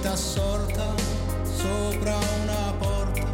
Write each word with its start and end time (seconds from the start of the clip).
vita 0.00 0.12
assorta 0.12 0.94
sopra 1.42 2.16
una 2.42 2.72
porta 2.78 3.26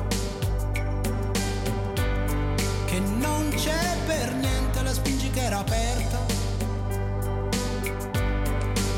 che 2.87 2.99
non 2.99 3.53
c'è 3.55 3.97
per 4.05 4.35
niente, 4.35 4.83
la 4.83 4.93
spingi 4.93 5.31
che 5.31 5.45
era 5.45 5.59
aperta. 5.59 6.19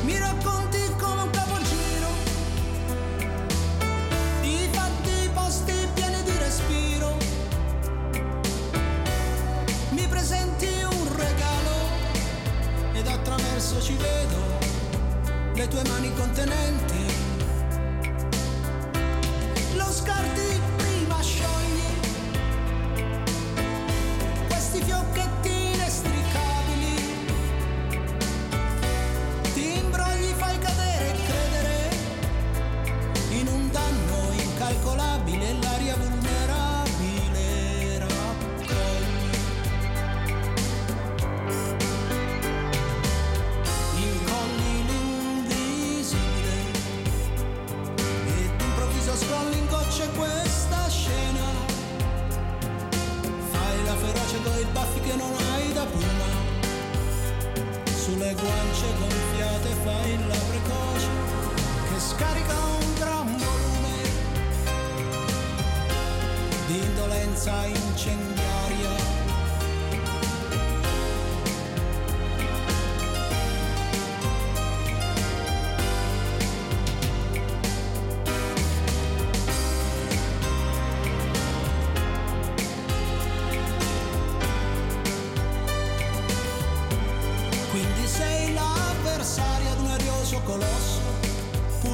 Mi 0.01 0.17
racconti 0.17 0.79
come 0.97 1.21
un 1.21 1.29
capogiro 1.29 2.07
di 4.41 4.67
fatti 4.71 5.29
posti 5.31 5.73
pieni 5.93 6.23
di 6.23 6.37
respiro. 6.39 7.17
Mi 9.91 10.07
presenti 10.07 10.65
un 10.65 11.15
regalo 11.15 11.77
ed 12.93 13.05
attraverso 13.05 13.79
ci 13.79 13.93
vedo 13.93 14.57
le 15.53 15.67
tue 15.67 15.83
mani 15.87 16.11
contenenti 16.15 16.88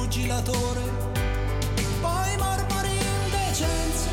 suggilatore, 0.06 0.82
poi 2.00 2.36
mormori 2.38 2.96
indecenze, 3.24 4.08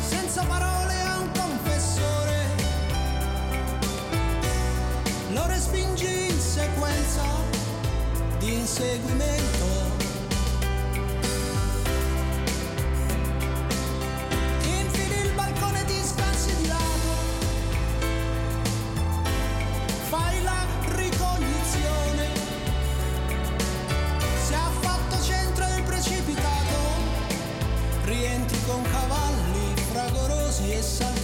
senza 0.00 0.42
parole 0.42 1.00
a 1.00 1.18
un 1.18 1.30
confessore, 1.30 2.46
lo 5.30 5.46
respingi 5.46 6.26
in 6.26 6.40
sequenza 6.40 7.24
di 8.40 8.54
inseguimento. 8.54 9.15
yes, 30.66 31.15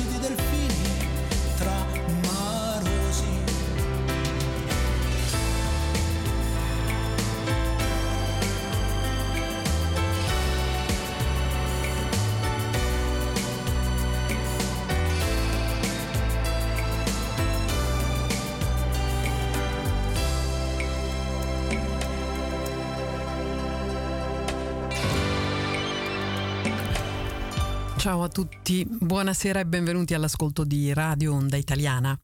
Ciao 28.12 28.24
a 28.24 28.28
tutti, 28.28 28.86
buonasera 28.86 29.60
e 29.60 29.64
benvenuti 29.64 30.12
all'ascolto 30.12 30.64
di 30.64 30.92
Radio 30.92 31.32
Onda 31.32 31.56
Italiana. 31.56 32.14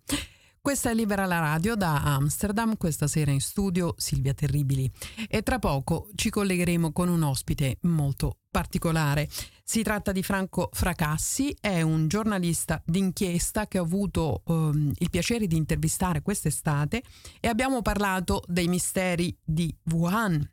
Questa 0.61 0.91
è 0.91 0.95
Libera 0.95 1.25
la 1.25 1.39
Radio 1.39 1.77
da 1.77 2.03
Amsterdam, 2.03 2.77
questa 2.77 3.07
sera 3.07 3.31
in 3.31 3.41
studio 3.41 3.95
Silvia 3.97 4.35
Terribili 4.35 4.93
e 5.31 5.43
tra 5.43 5.59
poco 5.59 6.11
ci 6.15 6.29
collegheremo 6.29 6.93
con 6.93 7.09
un 7.09 7.23
ospite 7.23 7.79
molto 7.85 8.41
particolare. 8.51 9.31
Si 9.65 9.83
tratta 9.83 10.13
di 10.13 10.23
Franco 10.23 10.69
Fracassi, 10.71 11.57
è 11.59 11.81
un 11.81 12.07
giornalista 12.07 12.83
d'inchiesta 12.85 13.67
che 13.67 13.79
ho 13.79 13.85
avuto 13.85 14.43
um, 14.45 14.93
il 14.95 15.09
piacere 15.09 15.47
di 15.47 15.57
intervistare 15.57 16.21
quest'estate 16.21 17.03
e 17.41 17.49
abbiamo 17.49 17.81
parlato 17.81 18.43
dei 18.47 18.69
misteri 18.69 19.35
di 19.43 19.75
Wuhan 19.85 20.47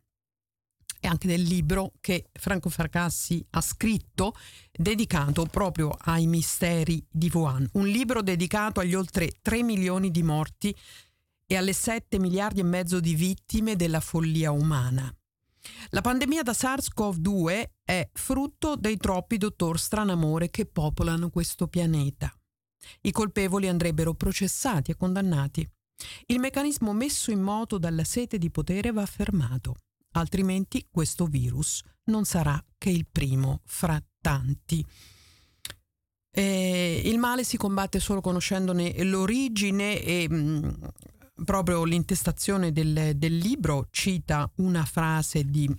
e 1.06 1.08
anche 1.08 1.28
del 1.28 1.44
libro 1.44 1.94
che 2.02 2.30
Franco 2.34 2.70
Fracassi 2.70 3.46
ha 3.52 3.62
scritto 3.62 4.36
dedicato 4.72 5.46
proprio 5.46 5.96
ai 6.02 6.26
misteri 6.26 7.06
di 7.10 7.30
Wuhan, 7.32 7.68
un 7.74 7.88
libro 7.88 8.24
dedicato 8.24 8.80
agli 8.80 8.96
oltre 8.96 9.32
3 9.42 9.62
milioni 9.62 10.10
di 10.10 10.24
morti 10.24 10.76
e 11.46 11.56
alle 11.56 11.74
7 11.74 12.18
miliardi 12.18 12.62
e 12.62 12.64
mezzo 12.64 13.00
di 13.00 13.14
vittime 13.14 13.76
della 13.76 14.00
follia 14.00 14.50
umana. 14.50 15.16
La 15.90 16.02
pandemia 16.02 16.42
da 16.42 16.54
SARS-CoV-2 16.54 17.64
è 17.84 18.10
frutto 18.12 18.76
dei 18.76 18.98
troppi 18.98 19.38
dottor 19.38 19.80
Stranamore 19.80 20.50
che 20.50 20.66
popolano 20.66 21.30
questo 21.30 21.68
pianeta. 21.68 22.34
I 23.02 23.12
colpevoli 23.12 23.68
andrebbero 23.68 24.16
processati 24.16 24.90
e 24.90 24.96
condannati. 24.96 25.68
Il 26.26 26.40
meccanismo 26.40 26.94
messo 26.94 27.30
in 27.30 27.42
moto 27.42 27.78
dalla 27.78 28.04
sete 28.04 28.40
di 28.40 28.50
potere 28.50 28.92
va 28.92 29.06
fermato 29.06 29.76
altrimenti 30.16 30.88
questo 30.90 31.26
virus 31.26 31.82
non 32.06 32.26
sarà 32.26 32.64
che 32.78 32.90
il 32.90 33.08
primo 33.10 33.62
fra 33.66 34.02
tanti. 34.20 34.86
Eh, 36.32 37.02
il 37.06 37.18
male 37.18 37.44
si 37.44 37.58
combatte 37.58 38.00
solo 38.00 38.22
conoscendone 38.22 39.04
l'origine 39.04 40.02
e 40.02 40.28
mh, 40.30 40.36
mm, 40.36 41.44
proprio 41.46 41.84
l'intestazione 41.84 42.72
del, 42.72 43.14
del, 43.16 43.38
libro 43.38 43.88
cita 43.90 44.50
una 44.58 44.84
frase 44.84 45.46
di, 45.46 45.74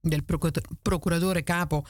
del 0.00 0.24
procuratore 0.24 1.42
capo 1.42 1.86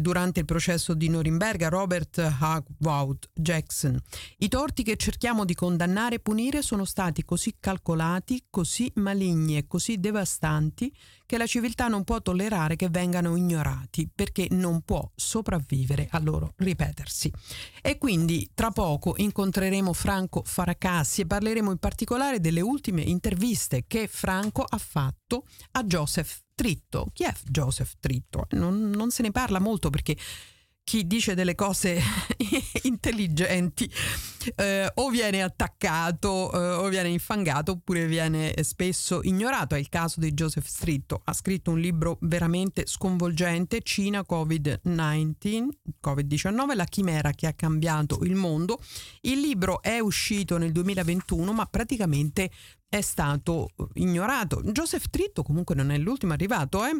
durante 0.00 0.40
il 0.40 0.46
processo 0.46 0.94
di 0.94 1.08
Norimberga 1.08 1.68
Robert 1.68 2.18
Hagwout 2.18 3.30
Jackson. 3.32 3.98
I 4.38 4.48
torti 4.48 4.82
che 4.82 4.96
cerchiamo 4.96 5.44
di 5.44 5.54
condannare 5.54 6.16
e 6.16 6.20
punire 6.20 6.62
sono 6.62 6.84
stati 6.84 7.24
così 7.24 7.56
calcolati, 7.58 8.46
così 8.50 8.90
maligni 8.96 9.56
e 9.56 9.66
così 9.66 9.98
devastanti 9.98 10.92
che 11.28 11.36
la 11.36 11.46
civiltà 11.46 11.88
non 11.88 12.04
può 12.04 12.22
tollerare 12.22 12.74
che 12.74 12.88
vengano 12.88 13.36
ignorati 13.36 14.08
perché 14.12 14.46
non 14.52 14.80
può 14.80 15.06
sopravvivere 15.14 16.08
a 16.10 16.20
loro 16.20 16.54
ripetersi. 16.56 17.30
E 17.82 17.98
quindi 17.98 18.50
tra 18.54 18.70
poco 18.70 19.12
incontreremo 19.14 19.92
Franco 19.92 20.42
Faracassi 20.42 21.20
e 21.20 21.26
parleremo 21.26 21.70
in 21.70 21.76
particolare 21.76 22.40
delle 22.40 22.62
ultime 22.62 23.02
interviste 23.02 23.84
che 23.86 24.08
Franco 24.10 24.64
ha 24.66 24.78
fatto 24.78 25.44
a 25.72 25.84
Joseph 25.84 26.44
Tritto. 26.54 27.10
Chi 27.12 27.24
è 27.24 27.34
Joseph 27.44 27.96
Tritto? 28.00 28.46
Non, 28.52 28.88
non 28.88 29.10
se 29.10 29.20
ne 29.20 29.30
parla 29.30 29.58
molto 29.58 29.90
perché 29.90 30.16
chi 30.88 31.06
dice 31.06 31.34
delle 31.34 31.54
cose 31.54 32.00
intelligenti 32.84 33.92
eh, 34.54 34.90
o 34.94 35.10
viene 35.10 35.42
attaccato 35.42 36.50
eh, 36.50 36.76
o 36.76 36.88
viene 36.88 37.10
infangato 37.10 37.72
oppure 37.72 38.06
viene 38.06 38.54
spesso 38.62 39.20
ignorato. 39.22 39.74
È 39.74 39.78
il 39.78 39.90
caso 39.90 40.18
di 40.18 40.32
Joseph 40.32 40.64
Stritto. 40.64 41.20
Ha 41.26 41.34
scritto 41.34 41.72
un 41.72 41.78
libro 41.78 42.16
veramente 42.22 42.84
sconvolgente, 42.86 43.82
Cina 43.82 44.24
Covid-19, 44.26 45.68
Covid-19, 46.02 46.74
la 46.74 46.86
chimera 46.86 47.32
che 47.32 47.48
ha 47.48 47.52
cambiato 47.52 48.20
il 48.22 48.34
mondo. 48.34 48.80
Il 49.20 49.40
libro 49.40 49.82
è 49.82 49.98
uscito 49.98 50.56
nel 50.56 50.72
2021 50.72 51.52
ma 51.52 51.66
praticamente 51.66 52.50
è 52.88 53.02
stato 53.02 53.68
ignorato. 53.92 54.62
Joseph 54.62 55.10
Tritto 55.10 55.42
comunque 55.42 55.74
non 55.74 55.90
è 55.90 55.98
l'ultimo 55.98 56.32
arrivato, 56.32 56.82
eh? 56.86 56.98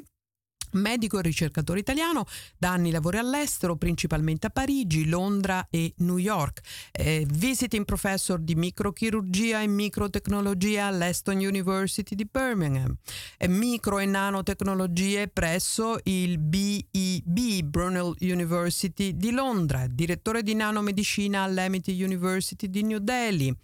Medico 0.72 1.18
e 1.18 1.22
ricercatore 1.22 1.80
italiano, 1.80 2.26
da 2.56 2.70
anni 2.70 2.90
lavora 2.90 3.20
all'estero, 3.20 3.76
principalmente 3.76 4.48
a 4.48 4.50
Parigi, 4.50 5.08
Londra 5.08 5.66
e 5.70 5.94
New 5.98 6.18
York. 6.18 6.60
È 6.90 7.24
visiting 7.26 7.84
professor 7.84 8.38
di 8.38 8.54
microchirurgia 8.54 9.62
e 9.62 9.66
microtecnologia 9.66 10.86
all'Eston 10.86 11.38
University 11.38 12.14
di 12.14 12.26
Birmingham. 12.30 12.94
È 13.36 13.46
micro 13.46 13.98
e 13.98 14.06
nanotecnologie 14.06 15.28
presso 15.28 15.98
il 16.04 16.38
BEB, 16.38 17.64
Brunel 17.64 18.14
University 18.20 19.16
di 19.16 19.30
Londra. 19.30 19.86
Direttore 19.86 20.42
di 20.42 20.54
nanomedicina 20.54 21.42
all'Amity 21.42 22.02
University 22.02 22.68
di 22.68 22.82
New 22.82 22.98
Delhi. 22.98 23.54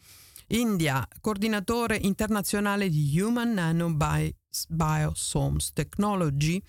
India, 0.49 1.09
coordinatore 1.21 1.97
internazionale 1.97 2.91
di 2.91 3.19
Human 3.19 3.55
Nanobiosomes 3.55 5.73
Technology 5.73 6.63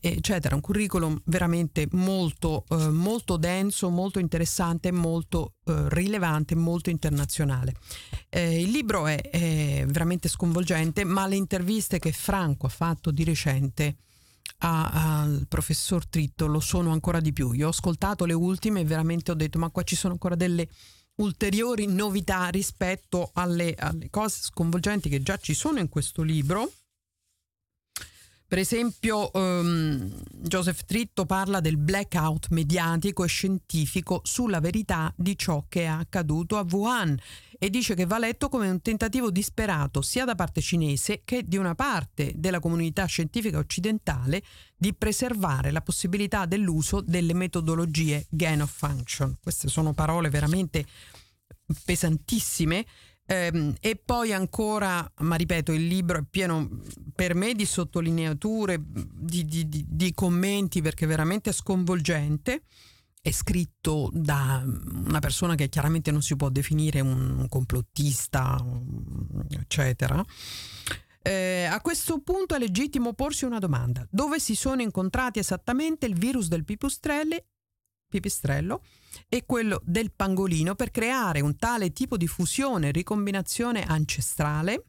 eccetera, 0.00 0.54
un 0.54 0.60
curriculum 0.60 1.20
veramente 1.24 1.86
molto, 1.92 2.64
eh, 2.68 2.88
molto 2.88 3.36
denso, 3.36 3.88
molto 3.88 4.18
interessante, 4.18 4.90
molto 4.90 5.54
eh, 5.64 5.88
rilevante, 5.88 6.54
molto 6.54 6.90
internazionale. 6.90 7.74
Eh, 8.28 8.60
il 8.60 8.70
libro 8.70 9.06
è, 9.06 9.20
è, 9.20 9.84
veramente 9.86 10.28
sconvolgente, 10.28 11.04
ma 11.04 11.26
le 11.26 11.36
interviste 11.36 11.98
che 11.98 12.12
Franco 12.12 12.66
ha 12.66 12.70
fatto 12.70 13.10
di 13.10 13.24
recente 13.24 13.96
al 14.62 15.46
professor 15.48 16.06
Tritto 16.06 16.46
lo 16.46 16.60
sono 16.60 16.92
ancora 16.92 17.20
di 17.20 17.32
più. 17.32 17.52
Io 17.52 17.66
ho 17.66 17.70
ascoltato 17.70 18.24
le 18.24 18.34
ultime 18.34 18.80
e 18.80 18.84
veramente 18.84 19.30
ho 19.30 19.34
detto 19.34 19.58
ma 19.58 19.70
qua 19.70 19.82
ci 19.82 19.96
sono 19.96 20.12
ancora 20.12 20.34
delle 20.34 20.68
ulteriori 21.16 21.86
novità 21.86 22.48
rispetto 22.48 23.30
alle, 23.34 23.74
alle 23.78 24.08
cose 24.10 24.40
sconvolgenti 24.42 25.08
che 25.08 25.22
già 25.22 25.36
ci 25.36 25.54
sono 25.54 25.78
in 25.78 25.88
questo 25.88 26.22
libro 26.22 26.70
per 28.50 28.58
esempio, 28.58 29.30
um, 29.34 30.12
Joseph 30.32 30.84
Tritto 30.84 31.24
parla 31.24 31.60
del 31.60 31.76
blackout 31.76 32.48
mediatico 32.50 33.22
e 33.22 33.28
scientifico 33.28 34.22
sulla 34.24 34.58
verità 34.58 35.14
di 35.16 35.38
ciò 35.38 35.66
che 35.68 35.82
è 35.82 35.86
accaduto 35.86 36.56
a 36.56 36.66
Wuhan 36.68 37.16
e 37.56 37.70
dice 37.70 37.94
che 37.94 38.06
va 38.06 38.18
letto 38.18 38.48
come 38.48 38.68
un 38.68 38.82
tentativo 38.82 39.30
disperato 39.30 40.02
sia 40.02 40.24
da 40.24 40.34
parte 40.34 40.60
cinese 40.60 41.22
che 41.24 41.44
di 41.46 41.58
una 41.58 41.76
parte 41.76 42.32
della 42.34 42.58
comunità 42.58 43.04
scientifica 43.04 43.58
occidentale 43.58 44.42
di 44.76 44.94
preservare 44.94 45.70
la 45.70 45.80
possibilità 45.80 46.44
dell'uso 46.44 47.00
delle 47.00 47.34
metodologie 47.34 48.26
gain 48.30 48.62
of 48.62 48.72
function. 48.72 49.38
Queste 49.40 49.68
sono 49.68 49.92
parole 49.92 50.28
veramente 50.28 50.84
pesantissime 51.84 52.84
e 53.32 54.02
poi 54.04 54.32
ancora, 54.32 55.08
ma 55.18 55.36
ripeto, 55.36 55.70
il 55.70 55.86
libro 55.86 56.18
è 56.18 56.24
pieno 56.28 56.68
per 57.14 57.36
me 57.36 57.54
di 57.54 57.64
sottolineature, 57.64 58.82
di, 58.82 59.44
di, 59.44 59.68
di, 59.68 59.84
di 59.86 60.12
commenti 60.14 60.82
perché 60.82 61.06
veramente 61.06 61.52
sconvolgente. 61.52 62.62
È 63.22 63.30
scritto 63.30 64.10
da 64.12 64.64
una 64.64 65.20
persona 65.20 65.54
che 65.54 65.68
chiaramente 65.68 66.10
non 66.10 66.22
si 66.22 66.34
può 66.34 66.48
definire 66.48 67.00
un 67.00 67.46
complottista, 67.48 68.58
eccetera. 69.50 70.24
Eh, 71.22 71.68
a 71.70 71.80
questo 71.82 72.20
punto 72.22 72.56
è 72.56 72.58
legittimo 72.58 73.12
porsi 73.12 73.44
una 73.44 73.58
domanda. 73.58 74.04
Dove 74.10 74.40
si 74.40 74.56
sono 74.56 74.82
incontrati 74.82 75.38
esattamente 75.38 76.06
il 76.06 76.18
virus 76.18 76.48
del 76.48 76.64
pipistrello 78.10 78.82
e 79.28 79.44
quello 79.46 79.80
del 79.84 80.12
pangolino 80.12 80.74
per 80.74 80.90
creare 80.90 81.40
un 81.40 81.56
tale 81.56 81.92
tipo 81.92 82.18
di 82.18 82.26
fusione 82.26 82.90
ricombinazione 82.90 83.84
ancestrale. 83.84 84.84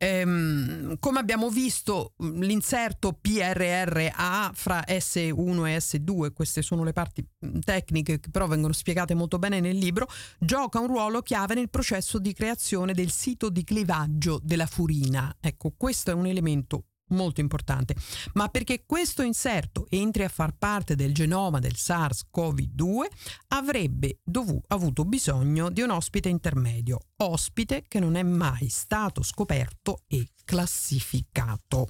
Ehm, 0.00 0.96
come 1.00 1.18
abbiamo 1.18 1.50
visto, 1.50 2.14
l'inserto 2.18 3.18
PRRA 3.20 4.52
fra 4.54 4.84
S1 4.86 5.66
e 5.66 5.76
S2, 5.76 6.32
queste 6.32 6.62
sono 6.62 6.84
le 6.84 6.92
parti 6.92 7.26
tecniche 7.64 8.20
che 8.20 8.30
però 8.30 8.46
vengono 8.46 8.72
spiegate 8.72 9.14
molto 9.14 9.40
bene 9.40 9.58
nel 9.58 9.76
libro, 9.76 10.06
gioca 10.38 10.78
un 10.78 10.86
ruolo 10.86 11.20
chiave 11.20 11.54
nel 11.54 11.68
processo 11.68 12.20
di 12.20 12.32
creazione 12.32 12.94
del 12.94 13.10
sito 13.10 13.50
di 13.50 13.64
clivaggio 13.64 14.40
della 14.40 14.66
furina. 14.66 15.36
Ecco, 15.40 15.74
questo 15.76 16.12
è 16.12 16.14
un 16.14 16.26
elemento 16.26 16.84
molto 17.08 17.40
importante, 17.40 17.94
ma 18.34 18.48
perché 18.48 18.84
questo 18.84 19.22
inserto 19.22 19.86
entri 19.88 20.24
a 20.24 20.28
far 20.28 20.56
parte 20.56 20.94
del 20.94 21.14
genoma 21.14 21.58
del 21.58 21.74
SARS-CoV-2 21.76 23.06
avrebbe 23.48 24.20
dovu- 24.22 24.62
avuto 24.68 25.04
bisogno 25.04 25.70
di 25.70 25.82
un 25.82 25.90
ospite 25.90 26.28
intermedio, 26.28 26.98
ospite 27.16 27.84
che 27.88 28.00
non 28.00 28.16
è 28.16 28.22
mai 28.22 28.68
stato 28.68 29.22
scoperto 29.22 30.02
e 30.06 30.28
classificato. 30.44 31.86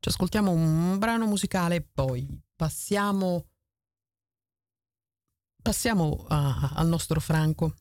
Ci 0.00 0.08
ascoltiamo 0.08 0.50
un 0.50 0.98
brano 0.98 1.26
musicale 1.26 1.74
e 1.76 1.82
poi 1.82 2.26
passiamo, 2.56 3.48
passiamo 5.62 6.24
a, 6.28 6.72
al 6.74 6.88
nostro 6.88 7.20
Franco. 7.20 7.74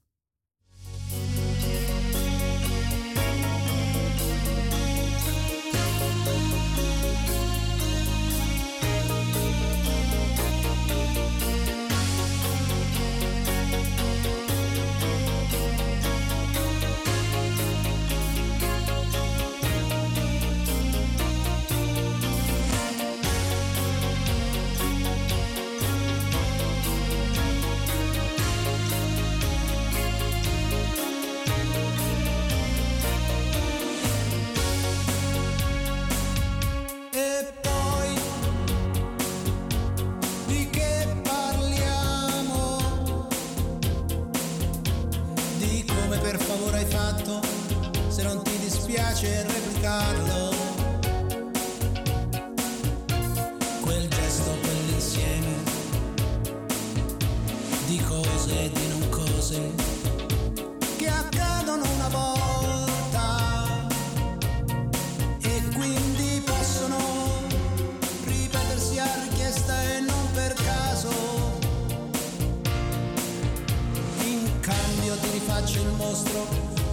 nostro, 76.09 76.47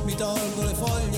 mi 0.04 0.14
tolgo 0.14 0.62
le 0.62 0.75
foglie 0.75 1.15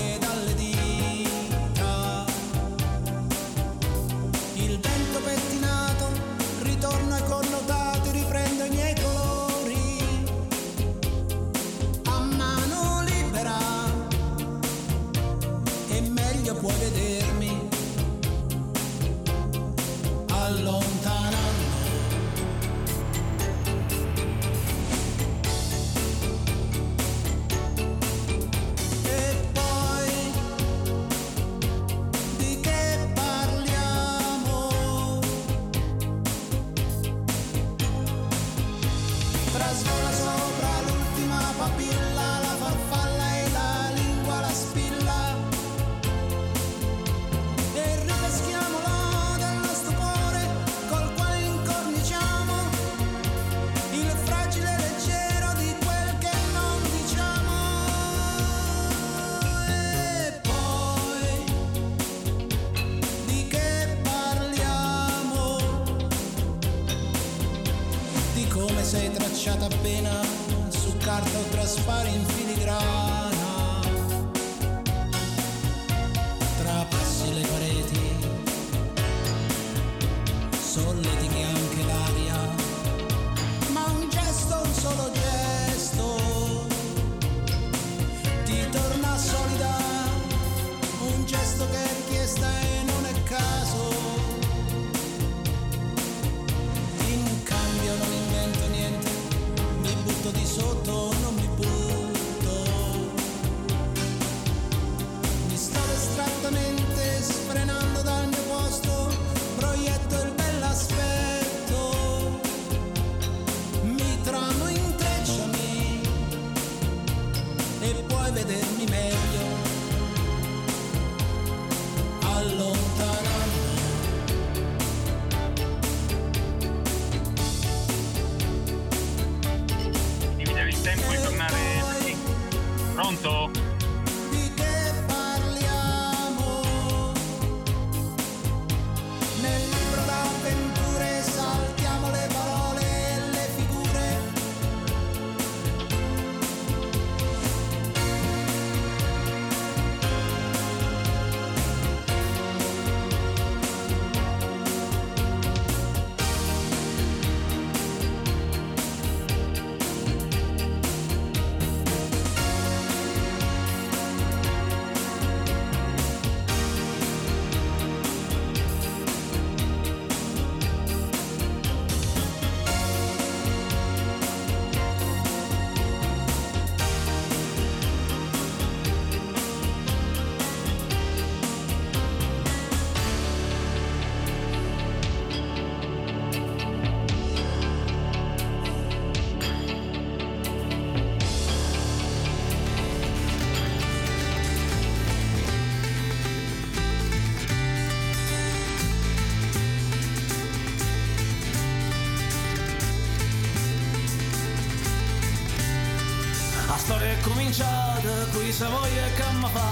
storia 206.79 207.11
è 207.11 207.19
cominciata 207.21 208.09
qui 208.31 208.51
Savoia 208.51 209.05
e 209.05 209.13
Camma 209.13 209.47
fa. 209.47 209.71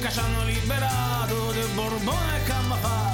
Che 0.00 0.10
ci 0.10 0.20
liberato 0.44 1.52
del 1.52 1.68
Borbone 1.74 2.36
e 2.36 2.44
Camma 2.44 2.74
fa. 2.76 3.12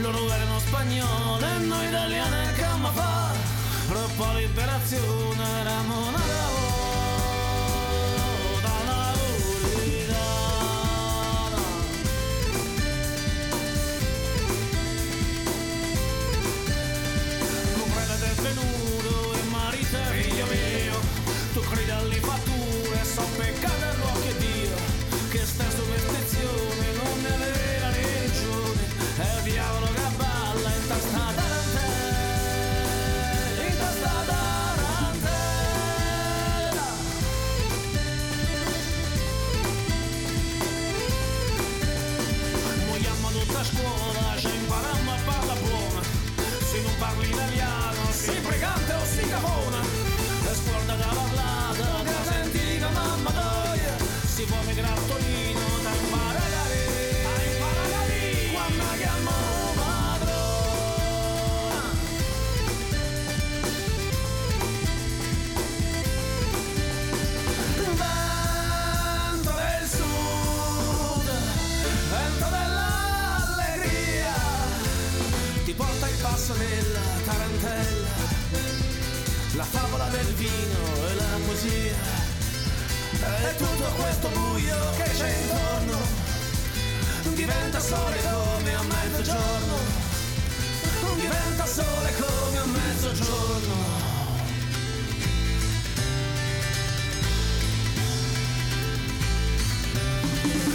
Loro 0.00 0.32
erano 0.32 0.58
spagnoli 0.60 1.44
e 1.44 1.64
noi 1.66 1.86
italiani 1.86 2.48
e 2.48 2.52
Camma 2.54 2.90
fa. 2.92 3.32
Troppa 3.88 4.34
liberazione 4.34 5.42
era 5.60 5.80
una 5.80 6.69
passanella, 76.40 77.00
tarantella, 77.26 78.08
la 79.56 79.64
favola 79.64 80.08
del 80.08 80.26
vino 80.36 81.06
e 81.08 81.14
la 81.14 81.38
poesia. 81.44 82.28
E 83.20 83.56
tutto 83.56 83.84
questo 84.00 84.28
buio 84.28 84.76
che 84.96 85.10
c'è 85.18 85.36
intorno 85.42 85.98
diventa 87.34 87.78
sole 87.78 88.16
come 88.22 88.74
a 88.74 88.82
mezzogiorno. 88.82 89.76
Diventa 91.16 91.66
sole 91.66 92.14
come 92.16 92.58
a 92.58 92.64
mezzogiorno. 92.64 93.98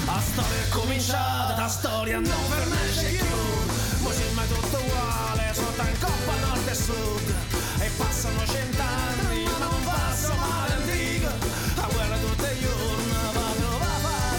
La 0.06 0.22
storia 0.22 0.62
è 0.62 0.70
cominciata, 0.70 1.60
la 1.60 1.68
storia 1.68 2.20
non 2.20 2.44
fermisce 2.50 3.18
più. 3.18 4.04
Così 4.04 4.24
mai 4.34 4.48
tutto 4.48 4.85
sud. 6.86 7.34
E 7.80 7.90
passano 7.98 8.46
cent'anni, 8.46 9.44
ma 9.44 9.58
non 9.66 9.84
passa 9.84 10.34
mai 10.36 10.72
antica. 10.72 11.32
La 11.76 11.88
guerra 11.92 12.18
tutti 12.18 12.46
i 12.46 12.60
giorni, 12.62 13.12
va 13.34 13.54
trova 13.60 13.92
fatica. 14.06 14.38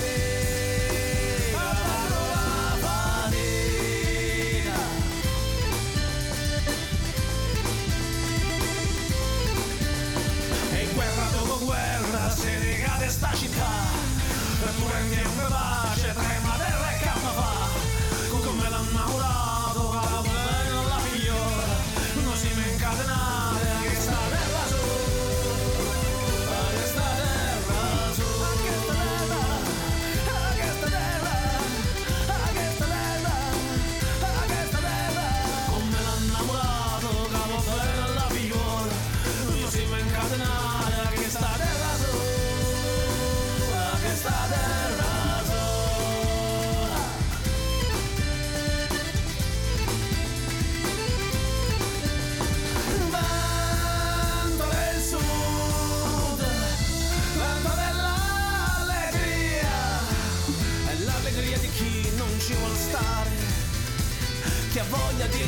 Va 1.56 1.70
trova 2.06 2.76
fatica. 2.84 4.78
E 10.72 10.86
guerra 10.94 11.26
dopo 11.32 11.56
guerra, 11.64 12.30
se 12.30 12.58
decade 12.60 13.08
sta 13.08 13.30
città. 13.34 13.74
Eppure 14.68 15.02
niente 15.02 15.35
pace, 15.35 15.35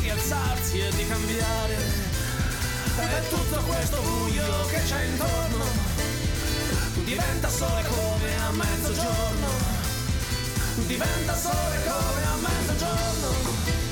di 0.09 0.15
rialzarsi 0.15 0.79
e 0.79 0.89
di 0.95 1.07
cambiare. 1.07 1.75
È 2.97 3.29
tutto 3.29 3.61
questo 3.61 4.01
buio 4.01 4.65
che 4.67 4.81
c'è 4.83 5.03
intorno. 5.03 5.65
Diventa 7.03 7.49
sole 7.49 7.83
come 7.83 8.37
a 8.37 8.51
mezzogiorno. 8.51 9.47
Diventa 10.87 11.35
sole 11.35 11.83
come 11.83 12.23
a 12.23 12.35
mezzogiorno 12.41 13.88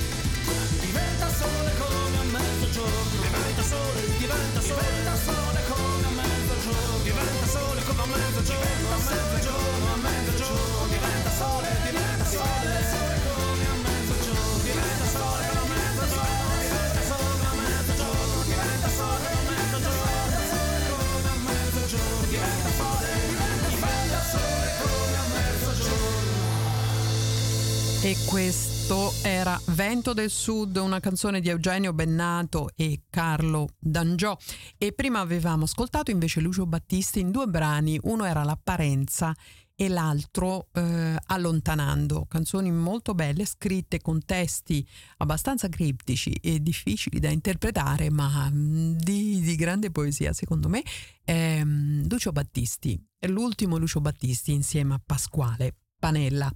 questo 28.27 29.13
era 29.23 29.59
Vento 29.67 30.13
del 30.13 30.29
Sud, 30.29 30.75
una 30.75 30.99
canzone 30.99 31.39
di 31.39 31.47
Eugenio 31.47 31.93
Bennato 31.93 32.69
e 32.75 33.03
Carlo 33.09 33.69
D'Angiò. 33.79 34.37
E 34.77 34.91
prima 34.91 35.19
avevamo 35.19 35.63
ascoltato 35.63 36.11
invece 36.11 36.41
Lucio 36.41 36.65
Battisti 36.65 37.21
in 37.21 37.31
due 37.31 37.47
brani, 37.47 37.97
uno 38.03 38.25
era 38.25 38.43
L'apparenza 38.43 39.33
e 39.73 39.87
l'altro 39.87 40.67
eh, 40.73 41.15
Allontanando, 41.27 42.25
canzoni 42.27 42.69
molto 42.69 43.13
belle 43.13 43.45
scritte 43.45 44.01
con 44.01 44.23
testi 44.25 44.85
abbastanza 45.17 45.69
criptici 45.69 46.31
e 46.31 46.61
difficili 46.61 47.19
da 47.19 47.29
interpretare, 47.29 48.09
ma 48.09 48.49
mm, 48.51 48.97
di, 48.97 49.39
di 49.39 49.55
grande 49.55 49.89
poesia 49.89 50.33
secondo 50.33 50.67
me. 50.67 50.83
Ehm, 51.23 52.07
Lucio 52.09 52.31
Battisti, 52.31 53.01
l'ultimo 53.27 53.77
Lucio 53.77 54.01
Battisti 54.01 54.51
insieme 54.51 54.95
a 54.95 55.01
Pasquale 55.03 55.75
Panella. 55.99 56.51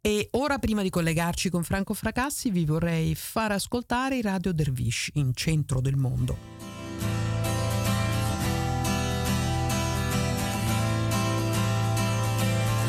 E 0.00 0.28
ora, 0.32 0.58
prima 0.58 0.82
di 0.82 0.90
collegarci 0.90 1.50
con 1.50 1.64
Franco 1.64 1.92
Fracassi, 1.92 2.50
vi 2.50 2.64
vorrei 2.64 3.16
far 3.16 3.50
ascoltare 3.52 4.16
i 4.16 4.22
Radio 4.22 4.52
Dervish 4.52 5.10
in 5.14 5.34
centro 5.34 5.80
del 5.80 5.96
mondo. 5.96 6.36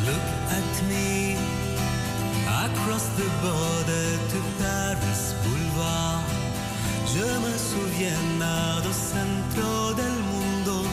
Look 0.06 0.22
at 0.50 0.82
me 0.88 1.36
across 2.45 3.08
the 3.15 3.28
border 3.41 4.17
to 4.30 4.39
Paris 4.60 5.34
Boulevard. 5.43 6.24
Je 7.06 7.39
me 7.39 7.58
souviens 7.58 8.38
nado 8.38 8.91
centro 8.93 9.93
del 9.93 10.19
mundo 10.32 10.88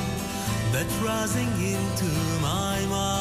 that 0.73 0.87
rising 1.03 1.53
into 1.61 2.07
my 2.41 2.87
mind. 2.89 3.16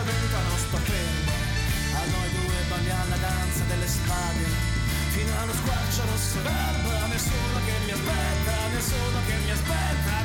Dentro, 0.00 0.38
non 0.48 0.58
sto 0.58 0.76
fermo. 0.78 1.32
A 1.92 2.04
noi 2.16 2.28
due 2.32 2.58
balliamo 2.68 3.08
la 3.10 3.16
danza 3.16 3.62
delle 3.68 3.86
spade, 3.86 4.44
fino 5.12 5.32
allo 5.38 5.52
squarcio 5.52 6.02
rosso 6.08 6.40
d'alba. 6.40 7.06
Nessuno 7.12 7.56
che 7.66 7.74
mi 7.84 7.90
aspetta, 7.92 8.54
nessuno 8.72 9.18
che 9.26 9.34
mi 9.44 9.50
aspetta, 9.50 10.21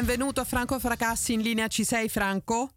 benvenuto 0.00 0.40
a 0.40 0.44
Franco 0.44 0.78
Fracassi 0.78 1.34
in 1.34 1.42
linea. 1.42 1.68
Ci 1.68 1.84
sei, 1.84 2.08
Franco? 2.08 2.70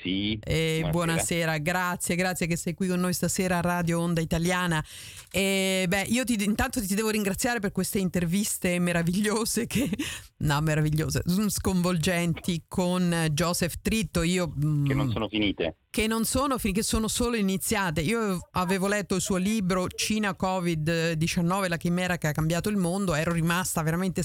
Sì. 0.00 0.38
Eh, 0.44 0.78
buonasera. 0.78 0.90
buonasera. 0.90 1.58
grazie, 1.58 2.14
grazie 2.14 2.46
che 2.46 2.56
sei 2.56 2.74
qui 2.74 2.86
con 2.86 3.00
noi 3.00 3.14
stasera 3.14 3.58
a 3.58 3.60
Radio 3.62 3.98
Onda 3.98 4.20
Italiana. 4.20 4.84
E, 5.32 5.86
beh, 5.88 6.02
io 6.02 6.22
ti, 6.22 6.40
intanto 6.44 6.80
ti 6.80 6.94
devo 6.94 7.10
ringraziare 7.10 7.58
per 7.58 7.72
queste 7.72 7.98
interviste 7.98 8.78
meravigliose, 8.78 9.66
che, 9.66 9.90
no, 10.38 10.60
meravigliose, 10.60 11.22
sconvolgenti 11.48 12.64
con 12.68 13.28
Joseph 13.32 13.80
Tritto. 13.82 14.22
Io, 14.22 14.52
Che 14.52 14.94
non 14.94 15.06
mm, 15.06 15.10
sono 15.10 15.28
finite. 15.28 15.78
che 15.90 16.06
non 16.06 16.24
sono 16.24 16.58
finché 16.58 16.84
sono 16.84 17.08
solo 17.08 17.34
iniziate. 17.34 18.02
Io 18.02 18.38
avevo 18.52 18.86
letto 18.86 19.16
il 19.16 19.20
suo 19.20 19.36
libro 19.36 19.88
Cina 19.88 20.36
Covid-19, 20.40 21.68
la 21.68 21.76
chimera 21.76 22.18
che 22.18 22.28
ha 22.28 22.32
cambiato 22.32 22.68
il 22.68 22.76
mondo, 22.76 23.14
ero 23.14 23.32
rimasta 23.32 23.82
veramente 23.82 24.22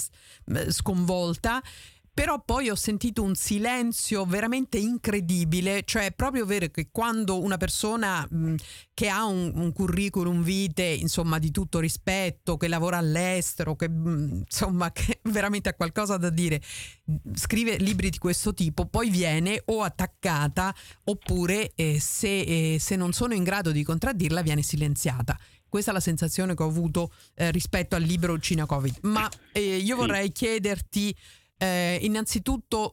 eh, 0.54 0.72
sconvolta. 0.72 1.64
Però 2.14 2.42
poi 2.44 2.70
ho 2.70 2.76
sentito 2.76 3.24
un 3.24 3.36
silenzio 3.36 4.26
veramente 4.26 4.78
incredibile, 4.78 5.84
cioè 5.86 6.12
proprio 6.12 6.46
vero 6.46 6.68
che 6.68 6.90
quando 6.92 7.42
una 7.42 7.56
persona 7.56 8.28
mh, 8.30 8.56
che 8.94 9.08
ha 9.08 9.24
un, 9.24 9.52
un 9.56 9.72
curriculum 9.72 10.44
vitae, 10.44 10.94
insomma, 10.96 11.40
di 11.40 11.52
tutto 11.52 11.80
rispetto, 11.80 12.58
che 12.58 12.68
lavora 12.68 12.98
all'estero, 12.98 13.78
che 13.78 13.88
mh, 13.88 14.44
insomma, 14.46 14.92
che 14.94 15.20
veramente 15.24 15.70
ha 15.70 15.74
qualcosa 15.74 16.18
da 16.18 16.30
dire, 16.30 16.62
scrive 17.34 17.78
libri 17.78 18.10
di 18.10 18.18
questo 18.18 18.54
tipo, 18.54 18.86
poi 18.88 19.10
viene 19.10 19.62
o 19.68 19.82
attaccata 19.82 20.76
oppure 21.06 21.72
eh, 21.76 21.98
se, 22.02 22.74
eh, 22.74 22.78
se 22.78 22.98
non 22.98 23.14
sono 23.14 23.34
in 23.34 23.44
grado 23.44 23.72
di 23.72 23.84
contraddirla 23.84 24.42
viene 24.42 24.64
silenziata. 24.64 25.40
Questa 25.72 25.92
è 25.92 25.94
la 25.94 26.02
sensazione 26.02 26.54
che 26.54 26.64
ho 26.64 26.68
avuto 26.68 27.14
eh, 27.36 27.50
rispetto 27.52 27.96
al 27.96 28.02
libro 28.02 28.38
Cina 28.40 28.66
Covid. 28.66 28.98
Ma 29.04 29.30
eh, 29.54 29.78
io 29.78 29.96
vorrei 29.96 30.34
chiederti 30.34 31.16
eh, 31.62 32.00
innanzitutto 32.02 32.90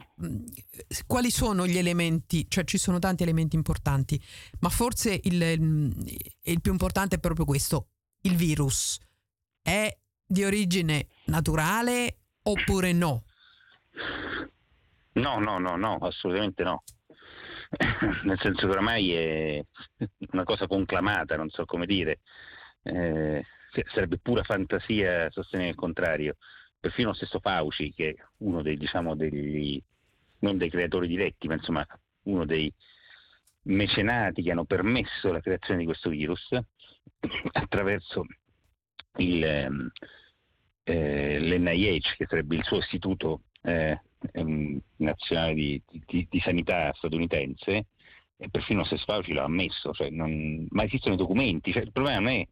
quali 1.07 1.31
sono 1.31 1.67
gli 1.67 1.79
elementi, 1.79 2.45
cioè 2.51 2.65
ci 2.65 2.77
sono 2.77 2.99
tanti 2.99 3.23
elementi 3.23 3.57
importanti, 3.57 4.23
ma 4.61 4.69
forse 4.69 5.19
il, 5.25 5.43
il 6.43 6.61
più 6.61 6.71
importante 6.71 7.17
è 7.17 7.19
proprio 7.19 7.47
questo, 7.47 7.89
il 8.23 8.37
virus 8.37 8.99
è 9.63 9.97
di 10.23 10.45
origine 10.45 11.07
naturale 11.27 12.19
oppure 12.43 12.93
no? 12.93 13.25
No, 15.13 15.39
no, 15.39 15.59
no, 15.59 15.77
no, 15.77 15.97
assolutamente 16.03 16.63
no. 16.63 16.83
Nel 18.25 18.39
senso 18.39 18.67
che 18.67 18.73
oramai 18.73 19.13
è 19.13 19.65
una 20.33 20.45
cosa 20.45 20.67
conclamata, 20.67 21.37
non 21.37 21.49
so 21.49 21.65
come 21.65 21.87
dire. 21.87 22.21
Eh, 22.83 23.43
sarebbe 23.95 24.19
pura 24.19 24.43
fantasia 24.43 25.31
sostenere 25.31 25.71
il 25.71 25.75
contrario. 25.75 26.37
Perfino 26.81 27.09
lo 27.09 27.15
stesso 27.15 27.41
Fauci, 27.41 27.93
che 27.93 28.11
è 28.11 28.15
uno 28.39 28.63
dei, 28.63 28.77
diciamo, 28.77 29.17
degli, 29.17 29.83
non 30.41 30.57
dei 30.57 30.71
creatori 30.71 31.09
diretti, 31.09 31.49
ma 31.49 31.55
insomma 31.55 31.87
uno 32.23 32.45
dei 32.45 32.73
mecenati 33.63 34.43
che 34.43 34.53
hanno 34.53 34.65
permesso 34.65 35.33
la 35.33 35.41
creazione 35.41 35.81
di 35.81 35.87
questo 35.87 36.09
virus 36.11 36.49
attraverso 37.53 38.25
il, 39.17 39.45
ehm, 39.45 39.91
eh, 40.85 41.41
l'NIH, 41.41 42.15
che 42.17 42.27
sarebbe 42.27 42.57
il 42.57 42.65
suo 42.65 42.79
istituto 42.79 43.43
eh, 43.63 44.01
ehm, 44.33 44.81
nazionale 44.99 45.55
di, 45.55 45.83
di- 46.07 46.27
di 46.31 46.41
sanità 46.41 46.93
statunitense, 46.95 47.87
e 48.37 48.49
perfino 48.51 48.85
se 48.85 48.97
Fauci 48.99 49.33
l'ha 49.33 49.45
ammesso, 49.45 49.93
cioè 49.93 50.11
non- 50.11 50.65
ma 50.71 50.85
esistono 50.85 51.15
i 51.15 51.19
documenti, 51.19 51.73
cioè, 51.73 51.83
il 51.83 51.93
problema 51.93 52.21
non 52.21 52.33
è 52.33 52.47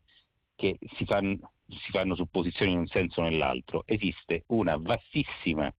che 0.57 0.79
si 0.97 1.05
fanno, 1.05 1.53
si 1.69 1.90
fanno 1.92 2.16
supposizioni 2.16 2.73
in 2.73 2.79
un 2.79 2.87
senso 2.88 3.21
o 3.21 3.25
nell'altro. 3.25 3.83
Esiste 3.87 4.45
una 4.49 4.77
vastissima, 4.77 5.73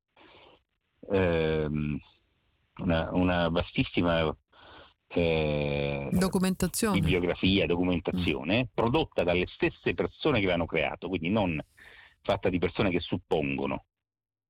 ehm, 1.12 2.00
una, 2.78 3.10
una 3.12 3.50
vastissima 3.50 4.34
eh, 5.10 6.10
documentazione. 6.12 7.00
bibliografia, 7.00 7.66
documentazione, 7.66 8.64
mm. 8.64 8.68
prodotta 8.74 9.24
dalle 9.24 9.48
stesse 9.48 9.94
persone 9.94 10.40
che 10.40 10.46
l'hanno 10.46 10.66
creato, 10.66 11.08
quindi 11.08 11.30
non 11.30 11.60
fatta 12.22 12.50
di 12.50 12.60
persone 12.60 12.90
che 12.90 13.00
suppongono. 13.00 13.86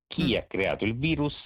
Chi 0.06 0.34
mm. 0.34 0.36
ha 0.36 0.42
creato 0.42 0.84
il 0.84 0.96
virus 0.96 1.42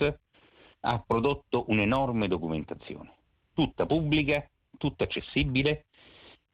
ha 0.84 0.98
prodotto 1.06 1.64
un'enorme 1.68 2.26
documentazione, 2.26 3.14
tutta 3.54 3.86
pubblica, 3.86 4.44
tutta 4.78 5.04
accessibile, 5.04 5.86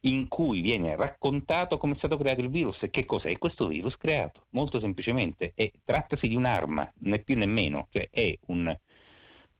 in 0.01 0.27
cui 0.27 0.61
viene 0.61 0.95
raccontato 0.95 1.77
come 1.77 1.93
è 1.93 1.97
stato 1.97 2.17
creato 2.17 2.41
il 2.41 2.49
virus 2.49 2.81
e 2.83 2.89
che 2.89 3.05
cos'è 3.05 3.37
questo 3.37 3.67
virus 3.67 3.97
creato, 3.97 4.45
molto 4.51 4.79
semplicemente. 4.79 5.51
E 5.55 5.73
trattasi 5.83 6.27
di 6.27 6.35
un'arma, 6.35 6.91
né 6.99 7.19
più 7.19 7.35
né 7.35 7.45
meno, 7.45 7.87
cioè 7.91 8.07
è 8.09 8.37
un, 8.47 8.75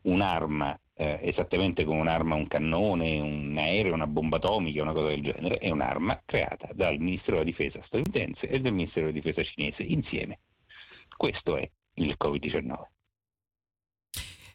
un'arma 0.04 0.80
eh, 0.94 1.20
esattamente 1.24 1.84
come 1.84 2.00
un'arma, 2.00 2.36
un 2.36 2.48
cannone, 2.48 3.20
un 3.20 3.56
aereo, 3.58 3.94
una 3.94 4.08
bomba 4.08 4.38
atomica, 4.38 4.82
una 4.82 4.94
cosa 4.94 5.08
del 5.08 5.24
genere, 5.24 5.58
è 5.58 5.70
un'arma 5.70 6.22
creata 6.26 6.70
dal 6.74 6.98
Ministero 7.00 7.38
della 7.38 7.50
Difesa 7.50 7.82
statunitense 7.86 8.48
e 8.48 8.60
dal 8.60 8.74
Ministero 8.74 9.08
della 9.08 9.20
Difesa 9.20 9.44
cinese 9.44 9.84
insieme. 9.84 10.40
Questo 11.16 11.58
è 11.58 11.70
il 11.96 12.16
Covid-19. 12.22 12.84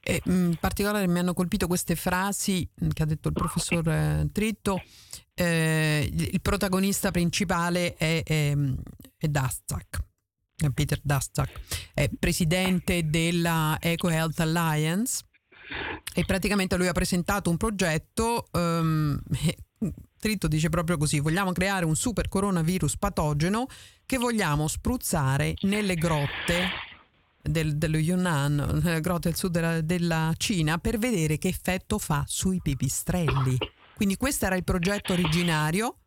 E, 0.06 0.20
in 0.26 0.56
particolare 0.60 1.06
mi 1.06 1.18
hanno 1.18 1.32
colpito 1.32 1.66
queste 1.66 1.94
frasi 1.96 2.68
che 2.92 3.02
ha 3.02 3.06
detto 3.06 3.28
il 3.28 3.34
professor 3.34 3.88
eh, 3.88 4.28
Tritto. 4.30 4.82
Eh, 5.34 6.10
il 6.12 6.40
protagonista 6.40 7.10
principale 7.10 7.94
è, 7.94 8.22
è, 8.22 8.56
è 9.16 9.28
Dastak, 9.28 10.04
Peter 10.72 11.00
Dastak, 11.02 11.50
è 11.92 12.08
presidente 12.18 13.08
della 13.08 13.76
Eco 13.80 14.08
Health 14.08 14.38
Alliance 14.40 15.24
e 16.14 16.24
praticamente 16.24 16.76
lui 16.76 16.86
ha 16.86 16.92
presentato 16.92 17.50
un 17.50 17.56
progetto. 17.56 18.48
Um, 18.54 19.20
Tritto 20.18 20.48
dice 20.48 20.70
proprio 20.70 20.96
così: 20.96 21.20
vogliamo 21.20 21.52
creare 21.52 21.84
un 21.84 21.96
super 21.96 22.28
coronavirus 22.28 22.96
patogeno 22.96 23.66
che 24.06 24.16
vogliamo 24.16 24.68
spruzzare 24.68 25.54
nelle 25.62 25.96
grotte 25.96 26.70
del, 27.42 27.76
dello 27.76 27.98
Yunnan, 27.98 28.80
nelle 28.82 29.00
grotte 29.00 29.28
del 29.28 29.36
sud 29.36 29.50
della, 29.52 29.80
della 29.82 30.32
Cina, 30.38 30.78
per 30.78 30.96
vedere 30.96 31.36
che 31.36 31.48
effetto 31.48 31.98
fa 31.98 32.24
sui 32.26 32.60
pipistrelli. 32.62 33.58
Quindi 33.94 34.16
questo 34.16 34.46
era 34.46 34.56
il 34.56 34.64
progetto 34.64 35.12
originario 35.12 35.98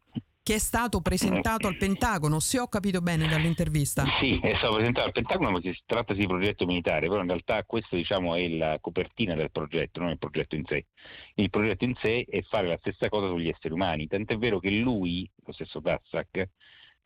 che 0.48 0.56
è 0.56 0.60
stato 0.60 1.02
presentato 1.02 1.68
al 1.68 1.76
Pentagono, 1.76 2.40
se 2.40 2.58
ho 2.58 2.70
capito 2.70 3.02
bene 3.02 3.28
dall'intervista. 3.28 4.06
Sì, 4.18 4.40
è 4.42 4.56
stato 4.56 4.76
presentato 4.76 5.08
al 5.08 5.12
Pentagono 5.12 5.52
perché 5.52 5.74
si 5.74 5.82
tratta 5.86 6.14
di 6.14 6.26
progetto 6.26 6.66
militare, 6.66 7.10
però 7.10 7.20
in 7.20 7.28
realtà 7.28 7.66
questo 7.66 7.98
diciamo, 7.98 8.34
è 8.34 8.48
la 8.48 8.78
copertina 8.80 9.36
del 9.36 9.52
progetto, 9.52 10.00
non 10.00 10.12
il 10.12 10.18
progetto 10.18 10.56
in 10.56 10.64
sé. 10.64 10.86
Il 11.36 11.50
progetto 11.50 11.84
in 11.84 11.96
sé 11.96 12.26
è 12.30 12.42
fare 12.44 12.70
la 12.70 12.78
stessa 12.80 13.10
cosa 13.10 13.28
sugli 13.28 13.50
esseri 13.50 13.74
umani, 13.74 14.08
tant'è 14.08 14.38
vero 14.38 14.60
che 14.60 14.70
lui, 14.70 15.30
lo 15.44 15.52
stesso 15.52 15.82
Tassak, 15.82 16.50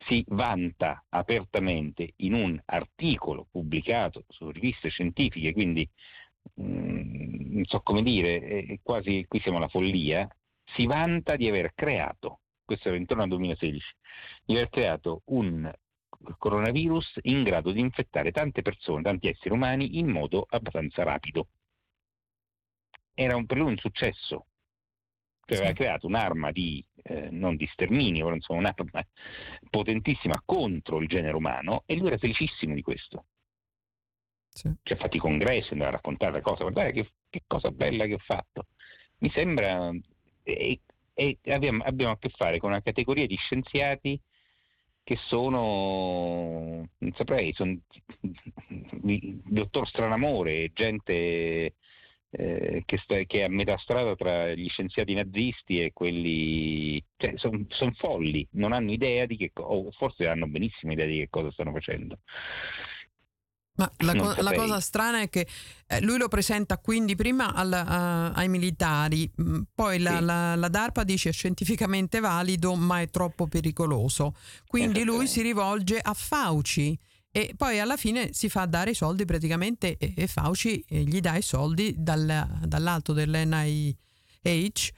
si 0.06 0.24
vanta 0.28 1.04
apertamente 1.10 2.14
in 2.18 2.36
un 2.36 2.62
articolo 2.64 3.48
pubblicato 3.50 4.26
su 4.28 4.52
riviste 4.52 4.90
scientifiche, 4.90 5.52
quindi 5.52 5.90
mh, 6.54 6.64
mm, 6.64 7.54
non 7.54 7.66
so 7.66 7.82
come 7.82 8.04
dire, 8.04 8.80
quasi 8.84 9.26
qui 9.28 9.40
siamo 9.40 9.58
alla 9.58 9.68
follia, 9.68 10.28
si 10.74 10.86
vanta 10.86 11.36
di 11.36 11.48
aver 11.48 11.74
creato 11.74 12.42
questo 12.72 12.88
era 12.88 12.98
intorno 12.98 13.24
al 13.24 13.30
2016, 13.30 13.96
di 14.46 14.54
aver 14.54 14.70
creato 14.70 15.24
un 15.26 15.70
coronavirus 16.38 17.20
in 17.24 17.44
grado 17.44 17.72
di 17.72 17.82
infettare 17.82 18.32
tante 18.32 18.62
persone, 18.62 19.02
tanti 19.02 19.28
esseri 19.28 19.54
umani 19.54 19.98
in 19.98 20.08
modo 20.08 20.46
abbastanza 20.48 21.04
rapido. 21.04 21.48
Era 23.14 23.36
un, 23.36 23.46
per 23.46 23.58
lui 23.58 23.72
un 23.72 23.78
successo, 23.78 24.46
cioè 25.46 25.58
aveva 25.58 25.74
creato 25.74 26.08
un'arma 26.08 26.52
di, 26.52 26.84
eh, 27.04 27.30
non 27.30 27.58
di 27.58 27.68
sterminio, 27.68 28.24
però 28.24 28.36
insomma 28.36 28.60
un'arma 28.60 29.06
potentissima 29.70 30.42
contro 30.46 31.02
il 31.02 31.10
genere 31.10 31.36
umano 31.36 31.84
e 31.86 31.98
lui 31.98 32.08
era 32.08 32.18
felicissimo 32.18 32.74
di 32.74 32.82
questo. 32.82 33.26
Sì. 34.48 34.74
Ci 34.82 34.94
ha 34.94 34.96
fatto 34.96 35.18
i 35.18 35.20
congressi, 35.20 35.74
andava 35.74 35.92
a 35.92 35.94
raccontare 35.96 36.32
la 36.32 36.42
cosa, 36.42 36.64
guardate 36.64 36.94
che, 36.94 37.12
che 37.30 37.44
cosa 37.48 37.70
bella 37.70 38.06
che 38.06 38.14
ho 38.14 38.20
fatto. 38.20 38.68
Mi 39.20 39.30
sembra, 39.30 39.92
e 40.58 40.80
e 41.14 41.38
abbiamo, 41.48 41.84
abbiamo 41.84 42.14
a 42.14 42.18
che 42.18 42.30
fare 42.30 42.58
con 42.58 42.70
una 42.72 42.82
categoria 42.82 43.28
di 43.28 43.36
scienziati 43.36 44.20
che 45.04 45.18
sono, 45.28 46.88
non 46.98 47.14
saprei, 47.16 47.54
sono 47.54 47.78
il 49.04 49.42
dottor 49.46 49.88
Stranamore, 49.88 50.72
gente 50.74 51.74
eh, 52.30 52.84
che, 52.86 52.98
sta, 52.98 53.22
che, 53.24 53.40
è 53.40 53.44
a 53.44 53.50
metà 53.50 53.78
strada 53.78 54.16
tra 54.16 54.54
gli 54.54 54.70
scienziati 54.70 55.14
nazisti 55.14 55.82
e 55.84 55.92
quelli, 55.92 57.04
cioè, 57.18 57.34
sono 57.36 57.66
son 57.70 57.94
folli, 57.94 58.48
non 58.52 58.72
hanno 58.72 58.92
idea 58.92 59.26
di 59.26 59.38
che 59.38 59.52
cosa, 59.52 59.70
o 59.70 59.92
forse 59.92 60.28
hanno 60.28 60.48
benissimo 60.48 60.94
idea 60.94 61.06
di 61.06 61.18
che 61.18 61.30
cosa 61.30 61.52
stanno 61.52 61.72
facendo. 61.74 62.20
Ma 63.82 63.92
la, 64.14 64.16
co- 64.16 64.42
la, 64.42 64.54
cosa 64.54 64.80
strana 64.80 65.22
è 65.22 65.30
che 65.30 65.48
eh, 65.88 66.02
lui 66.02 66.18
lo 66.18 66.28
presenta 66.28 66.78
quindi 66.78 67.16
prima 67.16 67.54
al, 67.54 67.72
uh, 67.72 68.38
ai 68.38 68.48
militari, 68.48 69.30
mm, 69.42 69.62
poi 69.74 70.00
la, 70.00 70.18
sì. 70.18 70.24
la, 70.24 70.56
la, 70.56 70.68
DARPA 70.68 71.04
dice 71.04 71.30
è 71.30 71.32
scientificamente 71.32 72.20
valido 72.20 72.76
ma 72.76 73.02
è 73.02 73.10
troppo 73.10 73.48
pericoloso. 73.48 74.36
Quindi 74.68 75.04
lui 75.04 75.28
si 75.28 75.42
rivolge 75.42 76.00
a 76.00 76.14
Fauci 76.14 76.98
e 77.32 77.54
poi 77.56 77.80
alla 77.80 77.98
fine 77.98 78.34
si 78.34 78.50
fa 78.50 78.66
dare 78.66 78.92
i 78.92 78.96
soldi 78.96 79.26
praticamente 79.26 79.98
e, 79.98 80.14
e 80.16 80.28
Fauci 80.28 80.84
eh, 80.88 81.04
gli 81.04 81.20
dà 81.22 81.38
i 81.38 81.42
soldi 81.42 81.96
dal, 81.98 82.60
dall'alto 82.66 83.14
dell'NIH 83.14 84.92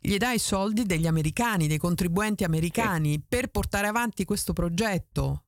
gli 0.00 0.16
dà 0.16 0.32
i 0.32 0.38
soldi 0.38 0.84
degli 0.84 1.06
americani, 1.06 1.68
dei 1.68 1.76
contribuenti 1.78 2.44
americani 2.44 3.12
sì. 3.12 3.22
per 3.28 3.48
portare 3.48 3.86
avanti 3.86 4.24
questo 4.24 4.54
progetto. 4.54 5.44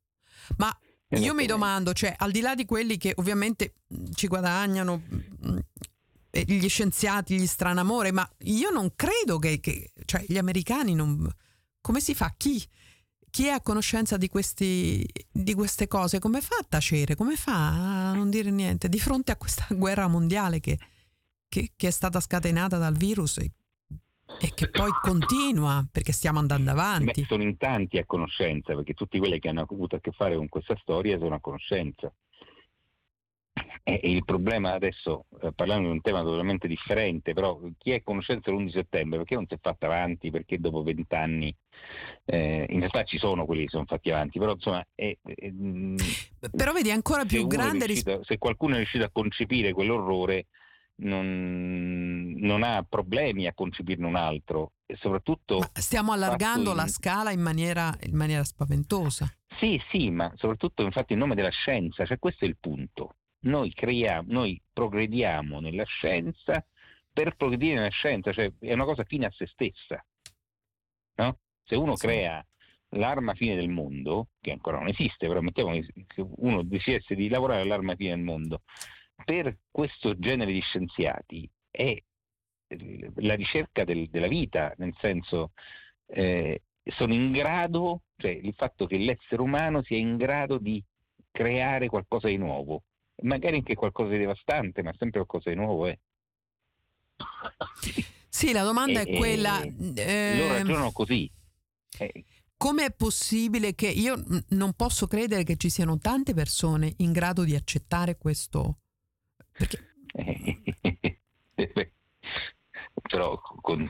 Ma 0.58 0.76
io 1.18 1.34
mi 1.34 1.46
domando, 1.46 1.92
cioè, 1.92 2.14
al 2.16 2.30
di 2.30 2.40
là 2.40 2.54
di 2.54 2.64
quelli 2.64 2.96
che 2.96 3.12
ovviamente 3.16 3.74
ci 4.14 4.26
guadagnano 4.26 5.02
gli 6.30 6.68
scienziati, 6.68 7.38
gli 7.38 7.46
stranamore, 7.46 8.10
ma 8.10 8.28
io 8.44 8.70
non 8.70 8.92
credo 8.96 9.38
che, 9.38 9.60
che 9.60 9.92
cioè, 10.04 10.24
gli 10.26 10.38
americani 10.38 10.94
non... 10.94 11.30
Come 11.80 12.00
si 12.00 12.14
fa? 12.14 12.32
Chi? 12.36 12.64
Chi 13.28 13.46
è 13.46 13.50
a 13.50 13.60
conoscenza 13.60 14.16
di, 14.16 14.28
questi, 14.28 15.06
di 15.30 15.54
queste 15.54 15.88
cose? 15.88 16.18
Come 16.18 16.40
fa 16.40 16.56
a 16.60 16.66
tacere? 16.66 17.16
Come 17.16 17.36
fa 17.36 18.10
a 18.10 18.14
non 18.14 18.30
dire 18.30 18.50
niente? 18.50 18.88
Di 18.88 19.00
fronte 19.00 19.32
a 19.32 19.36
questa 19.36 19.66
guerra 19.74 20.06
mondiale 20.06 20.60
che, 20.60 20.78
che, 21.48 21.72
che 21.76 21.88
è 21.88 21.90
stata 21.90 22.20
scatenata 22.20 22.78
dal 22.78 22.96
virus 22.96 23.38
e 23.38 23.50
che 24.54 24.70
poi 24.70 24.90
continua 25.00 25.86
perché 25.90 26.12
stiamo 26.12 26.38
andando 26.38 26.70
avanti. 26.70 27.20
Beh, 27.20 27.26
sono 27.26 27.42
in 27.42 27.56
tanti 27.56 27.98
a 27.98 28.04
conoscenza, 28.04 28.74
perché 28.74 28.94
tutti 28.94 29.18
quelli 29.18 29.38
che 29.38 29.48
hanno 29.48 29.62
avuto 29.68 29.96
a 29.96 30.00
che 30.00 30.12
fare 30.12 30.36
con 30.36 30.48
questa 30.48 30.76
storia 30.80 31.18
sono 31.18 31.34
a 31.34 31.40
conoscenza. 31.40 32.12
E, 33.84 34.00
il 34.04 34.24
problema 34.24 34.72
adesso, 34.72 35.26
eh, 35.42 35.52
parlando 35.52 35.88
di 35.88 35.94
un 35.94 36.00
tema 36.00 36.22
totalmente 36.22 36.68
differente, 36.68 37.32
però 37.32 37.60
chi 37.78 37.90
è 37.90 37.96
a 37.96 38.02
conoscenza 38.02 38.50
l'11 38.50 38.70
settembre, 38.70 39.18
perché 39.18 39.34
non 39.34 39.46
si 39.46 39.54
è 39.54 39.58
fatto 39.60 39.86
avanti? 39.86 40.30
Perché 40.30 40.58
dopo 40.58 40.82
vent'anni, 40.82 41.54
eh, 42.24 42.66
in 42.68 42.78
realtà 42.78 43.04
ci 43.04 43.18
sono 43.18 43.44
quelli 43.44 43.64
che 43.64 43.70
sono 43.70 43.84
fatti 43.86 44.10
avanti, 44.10 44.38
però 44.38 44.52
insomma... 44.52 44.84
È, 44.94 45.16
è, 45.22 45.50
mm, 45.50 45.96
però 46.50 46.72
vedi, 46.72 46.90
è 46.90 46.92
ancora 46.92 47.24
più 47.24 47.46
grande... 47.46 47.86
Riuscito, 47.86 48.22
se 48.22 48.38
qualcuno 48.38 48.74
è 48.74 48.76
riuscito 48.78 49.04
a 49.04 49.10
concepire 49.12 49.72
quell'orrore, 49.72 50.46
non, 51.02 52.34
non, 52.38 52.62
ha 52.62 52.84
problemi 52.88 53.46
a 53.46 53.54
concepirne 53.54 54.06
un 54.06 54.16
altro 54.16 54.72
e 54.86 54.96
soprattutto... 54.96 55.58
Ma 55.58 55.70
stiamo 55.74 56.12
allargando 56.12 56.70
in... 56.70 56.76
la 56.76 56.86
scala 56.86 57.30
in 57.30 57.40
maniera, 57.40 57.94
in 58.02 58.16
maniera, 58.16 58.44
spaventosa. 58.44 59.32
Sì, 59.58 59.80
sì, 59.90 60.10
ma 60.10 60.32
soprattutto 60.36 60.82
infatti 60.82 61.12
in 61.12 61.18
nome 61.18 61.34
della 61.34 61.50
scienza, 61.50 62.04
cioè 62.04 62.18
questo 62.18 62.44
è 62.44 62.48
il 62.48 62.56
punto. 62.58 63.16
Noi 63.40 63.72
creiamo, 63.72 64.32
noi 64.32 64.60
progrediamo 64.72 65.60
nella 65.60 65.84
scienza 65.84 66.64
per 67.12 67.36
progredire 67.36 67.74
nella 67.74 67.88
scienza, 67.88 68.32
cioè 68.32 68.52
è 68.58 68.72
una 68.72 68.84
cosa 68.84 69.04
fine 69.04 69.26
a 69.26 69.30
se 69.30 69.46
stessa. 69.46 70.04
No? 71.16 71.38
Se 71.64 71.74
uno 71.76 71.96
sì. 71.96 72.06
crea 72.06 72.44
l'arma 72.94 73.34
fine 73.34 73.54
del 73.54 73.68
mondo, 73.68 74.28
che 74.40 74.52
ancora 74.52 74.78
non 74.78 74.88
esiste, 74.88 75.26
però 75.26 75.40
mettiamo 75.40 75.72
che 75.72 76.24
uno 76.36 76.62
decidesse 76.62 77.14
di 77.14 77.28
lavorare 77.28 77.62
all'arma 77.62 77.94
fine 77.94 78.10
del 78.10 78.24
mondo, 78.24 78.62
per 79.24 79.56
questo 79.70 80.18
genere 80.18 80.52
di 80.52 80.60
scienziati 80.60 81.48
è 81.70 82.00
la 83.16 83.34
ricerca 83.34 83.84
del, 83.84 84.08
della 84.08 84.28
vita, 84.28 84.72
nel 84.78 84.94
senso 85.00 85.52
eh, 86.06 86.62
sono 86.84 87.12
in 87.12 87.32
grado, 87.32 88.02
cioè 88.16 88.30
il 88.30 88.54
fatto 88.56 88.86
che 88.86 88.98
l'essere 88.98 89.42
umano 89.42 89.82
sia 89.82 89.98
in 89.98 90.16
grado 90.16 90.58
di 90.58 90.82
creare 91.30 91.88
qualcosa 91.88 92.28
di 92.28 92.36
nuovo, 92.36 92.82
magari 93.22 93.56
anche 93.56 93.74
qualcosa 93.74 94.10
di 94.10 94.18
devastante, 94.18 94.82
ma 94.82 94.92
sempre 94.98 95.24
qualcosa 95.24 95.50
di 95.50 95.56
nuovo 95.56 95.86
è. 95.86 95.98
Sì, 98.28 98.52
la 98.52 98.62
domanda 98.62 99.00
e, 99.00 99.04
è 99.04 99.16
quella... 99.16 99.62
Eh, 99.62 100.36
loro 100.38 100.54
ragionano 100.54 100.92
così. 100.92 101.30
Eh, 101.98 102.24
Com'è 102.56 102.92
possibile 102.92 103.74
che 103.74 103.88
io 103.88 104.22
non 104.50 104.72
posso 104.74 105.08
credere 105.08 105.42
che 105.42 105.56
ci 105.56 105.68
siano 105.68 105.98
tante 105.98 106.32
persone 106.32 106.94
in 106.98 107.10
grado 107.10 107.42
di 107.42 107.56
accettare 107.56 108.16
questo? 108.16 108.81
Perché... 109.62 109.90
Però 113.08 113.40
con, 113.40 113.88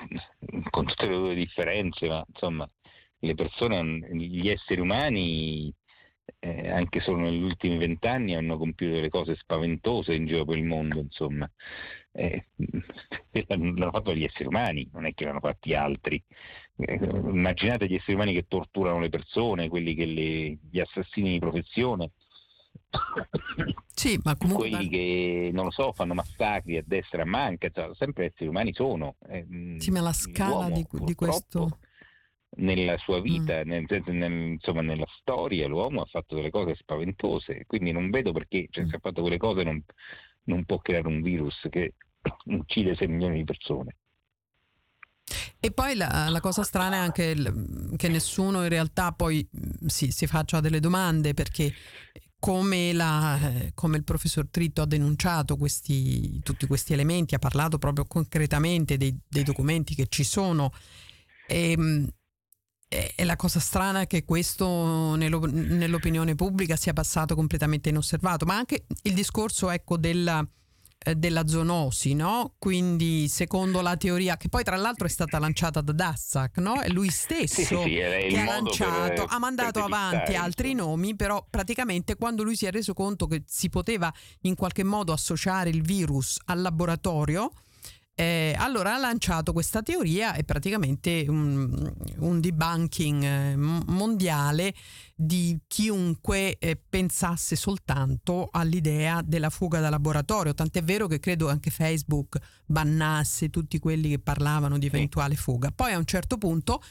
con, 0.71 0.87
tutte 0.87 1.07
le 1.07 1.15
loro 1.15 1.33
differenze, 1.33 2.09
ma 2.09 2.25
insomma, 2.29 2.69
le 3.19 3.35
persone, 3.35 4.09
gli 4.15 4.49
esseri 4.49 4.81
umani, 4.81 5.73
eh, 6.39 6.71
anche 6.71 7.01
solo 7.01 7.19
negli 7.19 7.43
ultimi 7.43 7.79
vent'anni, 7.79 8.35
hanno 8.35 8.59
compiuto 8.59 8.95
delle 8.95 9.09
cose 9.09 9.35
spaventose 9.37 10.15
in 10.15 10.27
giro 10.27 10.45
per 10.45 10.59
il 10.59 10.65
mondo, 10.65 11.01
insomma. 11.01 11.51
Eh, 12.13 12.47
l'hanno 13.47 13.91
fatto 13.91 14.15
gli 14.15 14.25
esseri 14.25 14.47
umani, 14.47 14.89
non 14.93 15.07
è 15.07 15.15
che 15.15 15.25
l'hanno 15.25 15.41
fatti 15.41 15.75
altri. 15.75 16.23
Eh, 16.77 16.95
immaginate 16.95 17.87
gli 17.87 17.95
esseri 17.95 18.15
umani 18.15 18.33
che 18.35 18.47
torturano 18.47 19.01
le 19.01 19.09
persone, 19.09 19.69
quelli 19.69 19.95
che 19.95 20.07
le, 20.07 20.59
gli 20.71 20.81
assassini 20.81 21.33
di 21.33 21.39
professione. 21.39 22.13
Sì, 23.95 24.19
ma 24.25 24.37
comunque... 24.37 24.71
Quelli 24.71 24.89
che, 24.89 25.51
non 25.53 25.67
lo 25.67 25.71
so, 25.71 25.93
fanno 25.93 26.15
massacri 26.15 26.77
a 26.77 26.83
destra 26.85 27.19
e 27.19 27.23
a 27.23 27.27
manca, 27.27 27.69
cioè, 27.71 27.91
sempre 27.95 28.27
esseri 28.27 28.49
umani 28.49 28.73
sono. 28.73 29.17
Eh, 29.29 29.77
sì, 29.79 29.91
ma 29.91 30.01
la 30.01 30.13
scala 30.13 30.71
di, 30.71 30.87
di, 30.91 31.15
questo... 31.15 31.79
Nella 32.55 32.99
sua 32.99 33.21
vita, 33.21 33.65
mm. 33.65 33.69
nel, 33.69 33.87
nel, 34.07 34.33
insomma 34.33 34.83
nella 34.83 35.07
storia, 35.19 35.67
l'uomo 35.69 36.03
ha 36.03 36.05
fatto 36.05 36.35
delle 36.35 36.51
cose 36.51 36.75
spaventose, 36.75 37.65
quindi 37.67 37.93
non 37.93 38.11
vedo 38.11 38.33
perché, 38.33 38.67
cioè, 38.71 38.87
se 38.89 38.97
ha 38.97 38.99
fatto 38.99 39.23
quelle 39.23 39.39
cose 39.39 39.63
non, 39.63 39.83
non 40.45 40.65
può 40.65 40.79
creare 40.79 41.09
un 41.09 41.23
virus 41.23 41.67
che 41.71 41.95
uccide 42.47 42.95
6 42.95 43.09
milioni 43.09 43.37
di 43.37 43.45
persone. 43.45 43.97
E 45.65 45.71
poi 45.71 45.95
la, 45.95 46.29
la, 46.29 46.41
cosa 46.41 46.65
strana 46.65 46.97
è 46.97 46.99
anche 46.99 47.23
il, 47.23 47.95
che 47.97 48.09
nessuno 48.09 48.63
in 48.63 48.69
realtà 48.69 49.13
poi 49.13 49.49
si, 49.87 50.11
si 50.11 50.27
faccia 50.27 50.61
delle 50.61 50.81
domande 50.81 51.35
perché 51.35 51.73
come, 52.43 52.93
la, 52.93 53.39
come, 53.73 53.99
il 53.99 54.03
professor 54.03 54.49
Tritto 54.51 54.83
ha 54.83 54.87
denunciato 54.87 55.57
questi, 55.57 56.41
tutti 56.43 56.67
questi 56.67 56.93
elementi, 56.93 57.37
ha 57.37 57.39
parlato 57.39 57.79
proprio 57.79 58.05
concretamente 58.05 58.97
dei, 58.97 59.17
dei 59.29 59.45
documenti 59.45 59.95
che 59.95 60.09
ci 60.09 60.25
sono. 60.25 60.73
E, 61.47 61.77
e, 62.89 63.25
la 63.25 63.37
cosa 63.37 63.61
strana 63.61 64.01
è 64.01 64.07
che 64.09 64.25
questo 64.25 65.15
nello, 65.15 65.47
nell'opinione 65.49 66.35
pubblica 66.35 66.75
sia 66.75 66.93
passato 66.93 67.37
completamente 67.37 67.91
inosservato, 67.91 68.45
ma 68.45 68.57
anche 68.57 68.87
il 69.03 69.15
discorso 69.15 69.71
ecco, 69.71 69.97
della 69.97 70.41
eh, 70.41 70.62
della 71.15 71.47
zoonosi, 71.47 72.15
no? 72.15 72.55
Quindi 72.59 73.29
secondo 73.29 73.81
la 73.81 73.97
teoria, 73.97 74.37
che 74.37 74.49
poi 74.49 74.63
tra 74.63 74.77
l'altro 74.77 75.07
è 75.07 75.11
stata 75.11 75.39
lanciata 75.39 75.81
da 75.81 75.93
Dassac, 75.93 76.59
no? 76.59 76.81
È 76.81 76.89
lui 76.89 77.11
stesso 77.11 77.61
sì, 77.61 77.65
sì, 77.65 77.75
che 77.75 78.39
ha 78.39 78.45
lanciato, 78.45 79.25
per, 79.25 79.27
ha 79.29 79.39
mandato 79.39 79.83
avanti 79.83 80.35
altri 80.35 80.75
nomi, 80.75 81.17
però 81.17 81.45
praticamente 81.49 82.17
quando 82.17 82.43
lui 82.43 82.57
si 82.57 82.67
è 82.67 82.71
reso 82.71 82.95
conto 82.95 83.27
che 83.27 83.43
si 83.47 83.69
poteva 83.69 84.13
in 84.43 84.55
qualche 84.55 84.85
modo 84.85 85.13
associare 85.13 85.71
il 85.71 85.83
virus 85.83 86.39
al 86.47 86.61
laboratorio, 86.61 87.53
eh, 88.15 88.55
allora 88.59 88.95
ha 88.95 88.99
lanciato 88.99 89.53
questa 89.53 89.83
teoria 89.83 90.35
e 90.35 90.45
praticamente 90.45 91.25
un, 91.29 91.93
un 92.19 92.41
debunking 92.41 93.23
eh, 93.23 93.57
mondiale 93.57 94.75
di 95.15 95.59
chiunque 95.67 96.59
eh, 96.59 96.77
pensasse 96.77 97.57
soltanto 97.57 98.49
all'idea 98.51 99.23
della 99.25 99.51
fuga 99.51 99.81
da 99.81 99.89
laboratorio, 99.89 100.53
tant'è 100.53 100.83
vero 100.83 101.07
che 101.07 101.21
credo 101.21 101.49
anche 101.49 101.71
Facebook 101.71 102.39
bannasse 102.67 103.49
tutti 103.49 103.79
quelli 103.79 104.11
che 104.11 104.19
parlavano 104.19 104.79
di 104.79 104.87
eventuale 104.87 105.35
fuga. 105.35 105.71
Poi 105.71 105.93
a 105.93 105.99
un 105.99 106.05
certo 106.05 106.37
punto 106.37 106.83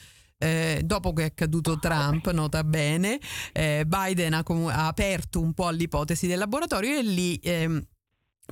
eh, 0.41 0.82
dopo 0.84 1.13
che 1.13 1.26
è 1.26 1.34
caduto 1.36 1.78
Trump, 1.78 2.32
nota 2.32 2.63
bene, 2.63 3.19
eh, 3.51 3.84
Biden 3.86 4.34
ha, 4.34 4.41
com- 4.41 4.67
ha, 4.67 4.88
aperto 4.88 5.39
un 5.39 5.53
po' 5.53 5.69
l'ipotesi 5.69 6.26
del 6.26 6.39
laboratorio 6.39 6.97
e 6.97 7.03
lì 7.03 7.36
ehm, 7.36 7.80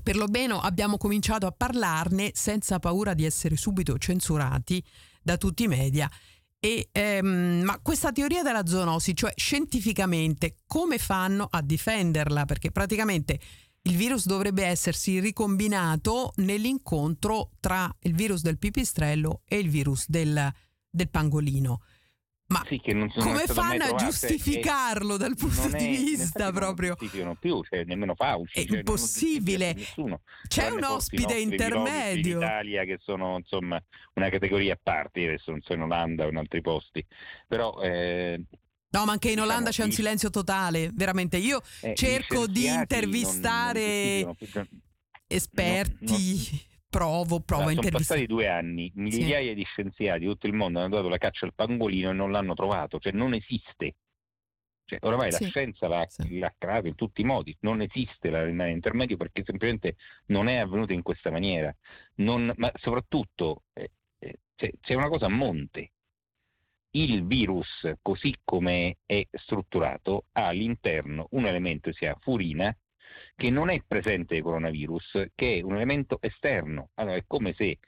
per 0.01 0.15
lo 0.15 0.27
meno 0.27 0.59
abbiamo 0.59 0.97
cominciato 0.97 1.45
a 1.45 1.51
parlarne 1.51 2.31
senza 2.33 2.79
paura 2.79 3.13
di 3.13 3.25
essere 3.25 3.55
subito 3.55 3.97
censurati 3.97 4.83
da 5.21 5.37
tutti 5.37 5.63
i 5.63 5.67
media. 5.67 6.09
E, 6.59 6.89
ehm, 6.91 7.61
ma 7.63 7.79
questa 7.81 8.11
teoria 8.11 8.43
della 8.43 8.65
zoonosi, 8.65 9.15
cioè 9.15 9.31
scientificamente, 9.35 10.57
come 10.67 10.97
fanno 10.97 11.47
a 11.49 11.61
difenderla? 11.61 12.45
Perché 12.45 12.71
praticamente 12.71 13.39
il 13.83 13.95
virus 13.95 14.25
dovrebbe 14.25 14.65
essersi 14.65 15.19
ricombinato 15.19 16.33
nell'incontro 16.37 17.51
tra 17.61 17.93
il 18.01 18.13
virus 18.13 18.41
del 18.41 18.57
pipistrello 18.57 19.41
e 19.45 19.57
il 19.57 19.69
virus 19.69 20.09
del, 20.09 20.51
del 20.89 21.09
pangolino. 21.09 21.81
Ma 22.49 22.65
sì, 22.67 22.81
non, 22.93 23.11
come 23.15 23.45
fanno 23.45 23.83
a 23.83 23.95
giustificarlo 23.95 25.17
dal 25.17 25.35
punto 25.35 25.67
di 25.77 25.85
vista 25.85 26.51
proprio? 26.51 26.95
Non 27.13 27.35
più, 27.35 27.61
cioè, 27.63 27.83
nemmeno 27.83 28.15
Fauci. 28.15 28.59
È 28.59 28.65
cioè, 28.65 28.77
impossibile. 28.77 29.75
C'è 30.47 30.69
un 30.69 30.83
ospite 30.83 31.37
intermedio. 31.37 32.37
In 32.37 32.43
Italia 32.43 32.83
che 32.85 32.97
sono 33.01 33.37
insomma 33.37 33.79
una 34.15 34.29
categoria 34.29 34.73
a 34.73 34.79
parte, 34.81 35.25
adesso 35.25 35.51
non 35.51 35.61
so 35.61 35.73
in 35.73 35.81
Olanda 35.81 36.25
o 36.25 36.29
in 36.29 36.37
altri 36.37 36.61
posti, 36.61 37.05
però... 37.47 37.79
Eh, 37.81 38.41
No, 38.91 39.05
ma 39.05 39.11
anche 39.11 39.29
in 39.29 39.39
Olanda 39.39 39.69
diciamo, 39.69 39.87
c'è 39.87 39.91
un 39.91 39.91
silenzio 39.91 40.31
totale, 40.31 40.89
veramente. 40.91 41.37
Io 41.37 41.61
eh, 41.81 41.93
cerco 41.93 42.47
di 42.47 42.65
intervistare 42.65 44.23
non, 44.23 44.35
non 44.55 44.67
esperti 45.27 46.68
provo, 46.89 47.39
provo 47.39 47.67
a 47.67 47.71
intervistare. 47.71 48.03
Sono 48.03 48.19
passati 48.19 48.25
due 48.25 48.47
anni, 48.47 48.91
migliaia 48.95 49.49
sì. 49.49 49.55
di 49.55 49.63
scienziati 49.63 50.19
di 50.19 50.25
tutto 50.25 50.47
il 50.47 50.53
mondo 50.53 50.79
hanno 50.79 50.89
dato 50.89 51.07
la 51.07 51.17
caccia 51.17 51.45
al 51.45 51.53
pangolino 51.53 52.09
e 52.09 52.13
non 52.13 52.31
l'hanno 52.31 52.53
trovato, 52.53 52.99
cioè 52.99 53.13
non 53.13 53.33
esiste. 53.33 53.95
Cioè, 54.85 54.97
oramai 55.03 55.31
sì. 55.31 55.43
la 55.43 55.49
scienza 55.49 55.87
l'ha, 55.87 56.05
sì. 56.07 56.39
l'ha 56.39 56.53
creato 56.57 56.87
in 56.87 56.95
tutti 56.95 57.21
i 57.21 57.23
modi, 57.23 57.55
non 57.61 57.81
esiste 57.81 58.31
la 58.31 58.43
rimane 58.43 58.71
intermedio 58.71 59.17
perché 59.17 59.43
semplicemente 59.43 59.97
non 60.27 60.47
è 60.47 60.55
avvenuto 60.55 60.93
in 60.93 61.03
questa 61.03 61.29
maniera. 61.29 61.73
Non, 62.15 62.51
ma 62.57 62.71
soprattutto 62.75 63.65
eh, 63.73 63.91
eh, 64.17 64.39
c'è, 64.55 64.71
c'è 64.81 64.95
una 64.95 65.09
cosa 65.09 65.27
a 65.27 65.29
monte. 65.29 65.91
Il 66.91 67.27
virus, 67.27 67.87
così 68.01 68.35
come 68.43 68.97
è 69.05 69.23
strutturato, 69.31 70.25
ha 70.31 70.47
all'interno 70.47 71.27
un 71.31 71.45
elemento, 71.45 71.93
sia 71.93 72.17
furina, 72.19 72.75
che 73.39 73.49
non 73.49 73.69
è 73.69 73.81
presente 73.87 74.33
nel 74.33 74.43
coronavirus, 74.43 75.29
che 75.33 75.59
è 75.59 75.61
un 75.61 75.75
elemento 75.75 76.17
esterno. 76.21 76.89
Allora 76.95 77.15
è 77.15 77.23
come 77.25 77.53
se, 77.53 77.79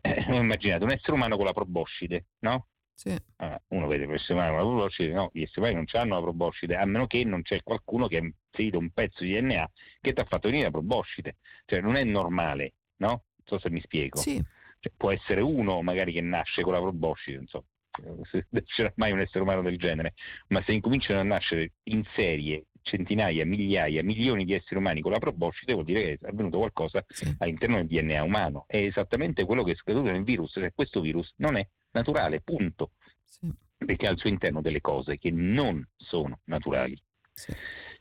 eh, 0.00 0.24
immaginate, 0.34 0.84
un 0.84 0.92
essere 0.92 1.12
umano 1.12 1.36
con 1.36 1.44
la 1.44 1.52
proboscide, 1.52 2.28
no? 2.38 2.68
Sì. 2.94 3.14
Allora, 3.36 3.62
uno 3.68 3.86
vede 3.86 4.06
l'essere 4.06 4.32
umano 4.32 4.52
con 4.52 4.58
la 4.58 4.64
proboscide, 4.64 5.12
no, 5.12 5.30
gli 5.34 5.42
esseri 5.42 5.60
umani 5.60 5.74
non 5.74 5.84
hanno 5.92 6.14
la 6.14 6.22
proboscide, 6.22 6.76
a 6.76 6.86
meno 6.86 7.06
che 7.06 7.22
non 7.24 7.42
c'è 7.42 7.62
qualcuno 7.62 8.08
che 8.08 8.16
ha 8.16 8.20
inserito 8.20 8.78
un 8.78 8.90
pezzo 8.90 9.24
di 9.24 9.38
DNA 9.38 9.70
che 10.00 10.14
ti 10.14 10.20
ha 10.22 10.24
fatto 10.24 10.48
venire 10.48 10.64
la 10.64 10.70
proboscide. 10.70 11.36
Cioè 11.66 11.82
non 11.82 11.96
è 11.96 12.04
normale, 12.04 12.72
no? 12.96 13.08
Non 13.08 13.44
so 13.44 13.58
se 13.58 13.68
mi 13.68 13.82
spiego. 13.82 14.16
Sì. 14.16 14.42
Cioè, 14.80 14.92
può 14.96 15.10
essere 15.10 15.42
uno 15.42 15.82
magari 15.82 16.14
che 16.14 16.22
nasce 16.22 16.62
con 16.62 16.72
la 16.72 16.80
proboscide, 16.80 17.40
insomma 17.40 17.66
se 18.30 18.46
c'era 18.64 18.92
mai 18.96 19.12
un 19.12 19.20
essere 19.20 19.40
umano 19.40 19.60
del 19.60 19.76
genere, 19.76 20.14
ma 20.48 20.62
se 20.62 20.72
incominciano 20.72 21.20
a 21.20 21.24
nascere 21.24 21.72
in 21.84 22.04
serie 22.14 22.67
centinaia, 22.82 23.44
migliaia, 23.44 24.02
milioni 24.02 24.44
di 24.44 24.54
esseri 24.54 24.76
umani 24.76 25.00
con 25.00 25.12
la 25.12 25.18
proboscide 25.18 25.72
vuol 25.72 25.84
dire 25.84 26.02
che 26.02 26.18
è 26.20 26.28
avvenuto 26.28 26.58
qualcosa 26.58 27.04
sì. 27.08 27.34
all'interno 27.38 27.76
del 27.76 27.86
DNA 27.86 28.22
umano. 28.22 28.64
È 28.66 28.76
esattamente 28.76 29.44
quello 29.44 29.62
che 29.62 29.72
è 29.72 29.76
scaduto 29.76 30.10
nel 30.10 30.24
virus, 30.24 30.52
cioè 30.52 30.72
questo 30.74 31.00
virus 31.00 31.32
non 31.36 31.56
è 31.56 31.66
naturale, 31.92 32.40
punto. 32.40 32.92
Sì. 33.24 33.50
Perché 33.76 34.06
ha 34.06 34.10
al 34.10 34.18
suo 34.18 34.28
interno 34.28 34.60
delle 34.60 34.80
cose 34.80 35.18
che 35.18 35.30
non 35.30 35.86
sono 35.96 36.40
naturali. 36.44 37.00
Sì. 37.32 37.52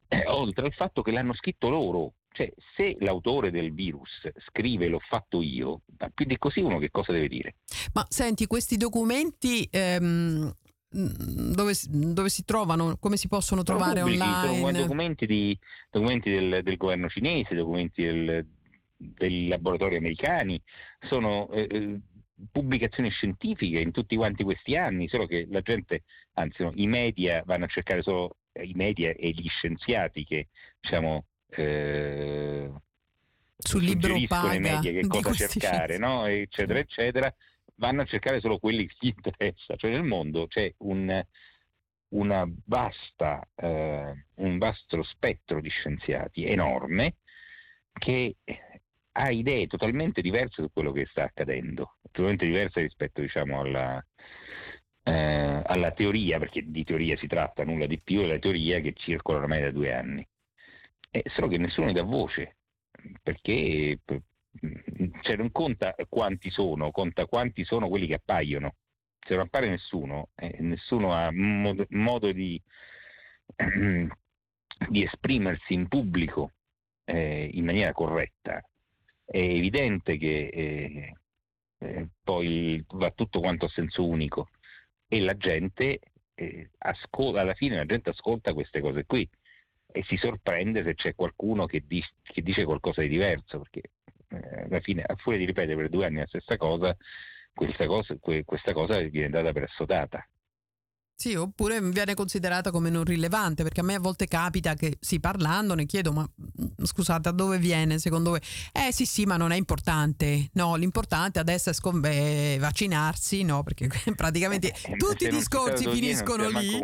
Eh, 0.09 0.25
oltre 0.27 0.65
al 0.65 0.73
fatto 0.73 1.01
che 1.01 1.11
l'hanno 1.11 1.33
scritto 1.33 1.69
loro, 1.69 2.13
cioè 2.31 2.51
se 2.75 2.95
l'autore 2.99 3.51
del 3.51 3.73
virus 3.73 4.29
scrive 4.45 4.87
l'ho 4.87 4.99
fatto 4.99 5.41
io, 5.41 5.81
più 6.13 6.25
di 6.25 6.37
così 6.37 6.61
uno 6.61 6.79
che 6.79 6.89
cosa 6.91 7.11
deve 7.11 7.27
dire? 7.27 7.55
Ma 7.93 8.05
senti, 8.07 8.47
questi 8.47 8.77
documenti 8.77 9.67
ehm, 9.69 10.53
dove, 10.97 11.73
dove, 11.87 12.29
si 12.29 12.43
trovano, 12.43 12.97
come 12.97 13.17
si 13.17 13.27
possono 13.27 13.61
trovare 13.61 14.01
pubblici, 14.01 14.21
online? 14.21 14.57
Sono 14.57 14.71
documenti, 14.71 15.25
di, 15.27 15.57
documenti 15.91 16.31
del, 16.31 16.63
del, 16.63 16.77
governo 16.77 17.07
cinese, 17.07 17.53
documenti 17.53 18.03
del, 18.03 18.45
dei 18.95 19.47
laboratori 19.47 19.95
americani, 19.95 20.59
sono 21.01 21.49
eh, 21.51 21.67
eh, 21.69 21.99
pubblicazioni 22.51 23.09
scientifiche 23.09 23.79
in 23.79 23.91
tutti 23.91 24.15
quanti 24.15 24.43
questi 24.43 24.75
anni, 24.75 25.07
solo 25.07 25.27
che 25.27 25.47
la 25.49 25.61
gente, 25.61 26.03
anzi 26.33 26.63
no, 26.63 26.71
i 26.75 26.87
media 26.87 27.43
vanno 27.45 27.65
a 27.65 27.69
cercare 27.69 28.01
solo 28.01 28.37
i 28.53 28.73
media 28.73 29.11
e 29.11 29.29
gli 29.29 29.47
scienziati 29.47 30.23
che 30.25 30.47
diciamo 30.81 31.25
eh, 31.49 32.71
sul 33.55 33.83
libro 33.83 34.15
paga 34.27 34.55
i 34.55 34.59
media 34.59 34.91
che 34.91 35.05
cosa 35.05 35.31
cercare, 35.33 35.99
no? 35.99 36.25
eccetera, 36.25 36.79
eccetera 36.79 37.35
vanno 37.77 38.01
a 38.01 38.05
cercare 38.05 38.39
solo 38.39 38.59
quelli 38.59 38.85
che 38.87 38.95
gli 38.99 39.13
interessa, 39.15 39.75
cioè 39.75 39.91
nel 39.91 40.03
mondo 40.03 40.47
c'è 40.47 40.73
un, 40.79 41.23
vasta, 42.65 43.47
eh, 43.55 44.25
un 44.35 44.57
vasto 44.57 45.03
spettro 45.03 45.61
di 45.61 45.69
scienziati 45.69 46.45
enorme 46.45 47.15
che 47.93 48.35
ha 49.13 49.31
idee 49.31 49.67
totalmente 49.67 50.21
diverse 50.21 50.61
su 50.61 50.69
quello 50.71 50.91
che 50.91 51.07
sta 51.07 51.23
accadendo, 51.23 51.97
totalmente 52.11 52.45
diverse 52.45 52.81
rispetto 52.81 53.21
diciamo, 53.21 53.59
alla, 53.59 54.03
eh, 55.03 55.61
alla 55.65 55.91
teoria, 55.91 56.37
perché 56.37 56.63
di 56.65 56.83
teoria 56.83 57.17
si 57.17 57.27
tratta, 57.27 57.63
nulla 57.63 57.87
di 57.87 57.99
più, 57.99 58.21
è 58.21 58.27
la 58.27 58.39
teoria 58.39 58.79
che 58.79 58.93
circola 58.93 59.39
ormai 59.39 59.61
da 59.61 59.71
due 59.71 59.93
anni. 59.93 60.27
Eh, 61.09 61.23
solo 61.33 61.47
che 61.47 61.57
nessuno 61.57 61.87
ne 61.87 61.93
dà 61.93 62.03
voce, 62.03 62.57
perché 63.23 63.99
cioè 65.21 65.35
non 65.35 65.51
conta 65.51 65.95
quanti 66.09 66.49
sono, 66.49 66.91
conta 66.91 67.25
quanti 67.25 67.63
sono 67.65 67.87
quelli 67.87 68.07
che 68.07 68.15
appaiono. 68.15 68.75
Se 69.19 69.35
non 69.35 69.45
appare 69.45 69.69
nessuno, 69.69 70.29
eh, 70.35 70.57
nessuno 70.59 71.13
ha 71.13 71.29
modo, 71.31 71.85
modo 71.89 72.31
di, 72.31 72.61
di, 74.89 75.03
esprimersi 75.03 75.73
in 75.73 75.87
pubblico 75.87 76.53
eh, 77.05 77.49
in 77.53 77.65
maniera 77.65 77.91
corretta. 77.91 78.63
È 79.25 79.37
evidente 79.37 80.17
che 80.17 80.47
eh, 80.47 81.13
eh 81.79 82.07
poi 82.23 82.83
va 82.93 83.11
tutto 83.11 83.39
quanto 83.39 83.65
a 83.65 83.69
senso 83.69 84.05
unico 84.05 84.49
e 85.07 85.19
la 85.19 85.35
gente 85.35 85.99
eh, 86.33 86.69
ascolta, 86.77 87.41
alla 87.41 87.53
fine 87.53 87.75
la 87.75 87.85
gente 87.85 88.09
ascolta 88.09 88.53
queste 88.53 88.79
cose 88.79 89.05
qui 89.05 89.27
e 89.91 90.03
si 90.03 90.17
sorprende 90.17 90.83
se 90.83 90.95
c'è 90.95 91.15
qualcuno 91.15 91.65
che, 91.65 91.83
di, 91.85 92.03
che 92.21 92.41
dice 92.41 92.65
qualcosa 92.65 93.01
di 93.01 93.07
diverso, 93.09 93.59
perché 93.59 93.81
eh, 94.29 94.63
alla 94.63 94.79
fine, 94.79 95.03
a 95.03 95.15
furia 95.15 95.39
di 95.39 95.45
ripetere 95.45 95.75
per 95.75 95.89
due 95.89 96.05
anni 96.05 96.17
la 96.17 96.27
stessa 96.27 96.57
cosa, 96.57 96.95
questa 97.53 97.85
cosa, 97.85 98.15
questa 98.19 98.73
cosa 98.73 98.99
viene 98.99 99.29
data 99.29 99.51
per 99.51 99.63
assodata. 99.63 100.27
Sì, 101.19 101.33
oppure 101.33 101.81
viene 101.81 102.13
considerata 102.13 102.69
come 102.69 102.91
non 102.91 103.03
rilevante, 103.03 103.63
perché 103.63 103.79
a 103.79 103.83
me 103.83 103.95
a 103.95 103.99
volte 103.99 104.27
capita 104.27 104.75
che, 104.75 104.99
sì, 105.01 105.19
parlando 105.19 105.73
ne 105.73 105.87
chiedo, 105.87 106.11
ma 106.13 106.21
mm, 106.21 106.83
scusate, 106.83 107.21
da 107.21 107.31
dove 107.31 107.57
viene 107.57 107.97
secondo 107.97 108.29
voi? 108.29 108.39
Eh 108.71 108.93
sì, 108.93 109.07
sì, 109.07 109.25
ma 109.25 109.35
non 109.35 109.51
è 109.51 109.55
importante. 109.55 110.49
No, 110.53 110.75
l'importante 110.75 111.39
adesso 111.39 111.71
è 111.71 111.73
scombe 111.73 112.59
vaccinarsi, 112.59 113.41
no, 113.41 113.63
perché 113.63 113.89
praticamente 114.15 114.67
eh, 114.67 114.95
tutti 114.95 115.25
i 115.25 115.29
discorsi 115.29 115.89
finiscono 115.89 116.49
lì. 116.49 116.79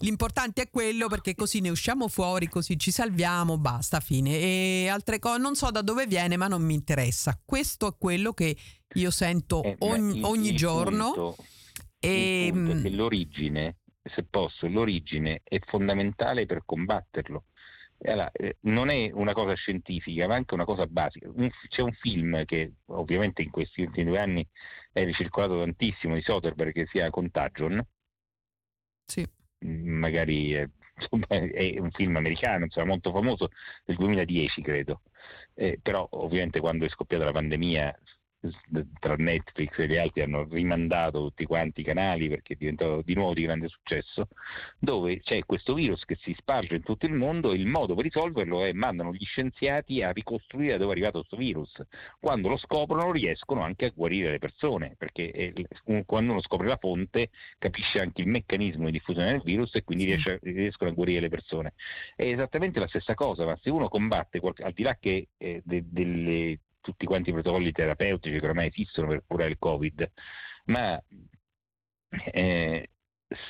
L'importante 0.00 0.60
è 0.60 0.70
quello 0.70 1.08
perché 1.08 1.34
così 1.34 1.60
ne 1.60 1.70
usciamo 1.70 2.06
fuori, 2.08 2.50
così 2.50 2.78
ci 2.78 2.90
salviamo, 2.90 3.56
basta, 3.56 4.00
fine. 4.00 4.38
E 4.38 4.88
altre 4.88 5.18
cose, 5.18 5.38
non 5.38 5.56
so 5.56 5.70
da 5.70 5.80
dove 5.80 6.06
viene, 6.06 6.36
ma 6.36 6.48
non 6.48 6.60
mi 6.60 6.74
interessa. 6.74 7.40
Questo 7.42 7.88
è 7.88 7.94
quello 7.96 8.34
che 8.34 8.54
io 8.92 9.10
sento 9.10 9.62
eh, 9.62 9.76
ogni, 9.78 10.20
ogni 10.22 10.54
giorno. 10.54 11.12
Punto 11.12 11.44
e, 12.00 12.46
il 12.46 12.52
punto 12.52 12.72
è 12.72 12.80
che 12.80 12.88
ehm, 12.88 12.96
l'origine, 12.96 13.76
se 14.02 14.24
posso, 14.24 14.66
l'origine 14.66 15.42
è 15.44 15.58
fondamentale 15.60 16.46
per 16.46 16.62
combatterlo. 16.64 17.44
Allora, 18.02 18.30
eh, 18.32 18.56
non 18.60 18.88
è 18.88 19.10
una 19.12 19.34
cosa 19.34 19.52
scientifica, 19.54 20.26
ma 20.26 20.34
anche 20.34 20.54
una 20.54 20.64
cosa 20.64 20.86
basica. 20.86 21.28
Un, 21.28 21.50
c'è 21.68 21.82
un 21.82 21.92
film 21.92 22.44
che 22.46 22.72
ovviamente 22.86 23.42
in 23.42 23.50
questi 23.50 23.82
ultimi 23.82 24.06
due 24.06 24.18
anni 24.18 24.48
è 24.92 25.04
ricircolato 25.04 25.58
tantissimo 25.58 26.14
di 26.14 26.22
Soderbergh 26.22 26.72
che 26.72 26.86
si 26.86 26.92
chiama 26.92 27.10
Contagion. 27.10 27.86
Sì. 29.04 29.28
Mm, 29.66 29.98
magari 29.98 30.52
è, 30.52 30.66
insomma, 30.96 31.26
è 31.26 31.78
un 31.78 31.90
film 31.90 32.16
americano, 32.16 32.64
insomma, 32.64 32.86
molto 32.86 33.12
famoso, 33.12 33.50
del 33.84 33.96
2010 33.96 34.62
credo. 34.62 35.02
Eh, 35.54 35.78
però 35.82 36.06
ovviamente 36.12 36.60
quando 36.60 36.86
è 36.86 36.88
scoppiata 36.88 37.24
la 37.24 37.32
pandemia 37.32 37.94
tra 38.98 39.16
Netflix 39.16 39.78
e 39.78 39.86
gli 39.86 39.96
altri 39.96 40.22
hanno 40.22 40.46
rimandato 40.48 41.24
tutti 41.24 41.44
quanti 41.44 41.80
i 41.80 41.84
canali 41.84 42.28
perché 42.28 42.54
è 42.54 42.56
diventato 42.56 43.02
di 43.02 43.14
nuovo 43.14 43.34
di 43.34 43.42
grande 43.42 43.68
successo, 43.68 44.28
dove 44.78 45.20
c'è 45.20 45.44
questo 45.44 45.74
virus 45.74 46.04
che 46.04 46.16
si 46.20 46.34
sparge 46.38 46.76
in 46.76 46.82
tutto 46.82 47.06
il 47.06 47.12
mondo 47.12 47.52
e 47.52 47.56
il 47.56 47.66
modo 47.66 47.94
per 47.94 48.04
risolverlo 48.04 48.64
è 48.64 48.72
mandano 48.72 49.12
gli 49.12 49.24
scienziati 49.24 50.02
a 50.02 50.10
ricostruire 50.10 50.78
dove 50.78 50.88
è 50.88 50.92
arrivato 50.92 51.18
questo 51.18 51.36
virus. 51.36 51.82
Quando 52.18 52.48
lo 52.48 52.56
scoprono 52.56 53.12
riescono 53.12 53.62
anche 53.62 53.86
a 53.86 53.92
guarire 53.94 54.30
le 54.30 54.38
persone, 54.38 54.94
perché 54.96 55.52
quando 56.06 56.32
uno 56.32 56.40
scopre 56.40 56.66
la 56.66 56.78
fonte 56.78 57.30
capisce 57.58 58.00
anche 58.00 58.22
il 58.22 58.28
meccanismo 58.28 58.86
di 58.86 58.92
diffusione 58.92 59.32
del 59.32 59.42
virus 59.42 59.74
e 59.74 59.84
quindi 59.84 60.04
riesce, 60.04 60.38
riescono 60.42 60.90
a 60.90 60.94
guarire 60.94 61.20
le 61.20 61.28
persone. 61.28 61.74
È 62.16 62.24
esattamente 62.24 62.80
la 62.80 62.88
stessa 62.88 63.14
cosa, 63.14 63.44
ma 63.44 63.58
se 63.60 63.70
uno 63.70 63.88
combatte, 63.88 64.40
al 64.40 64.72
di 64.72 64.82
là 64.82 64.96
che 64.98 65.28
eh, 65.36 65.60
de, 65.64 65.84
delle 65.86 66.58
tutti 66.80 67.06
quanti 67.06 67.30
i 67.30 67.32
protocolli 67.32 67.72
terapeutici 67.72 68.38
che 68.38 68.46
ormai 68.46 68.68
esistono 68.68 69.08
per 69.08 69.24
curare 69.26 69.50
il 69.50 69.58
Covid, 69.58 70.10
ma 70.66 71.02
eh, 72.08 72.90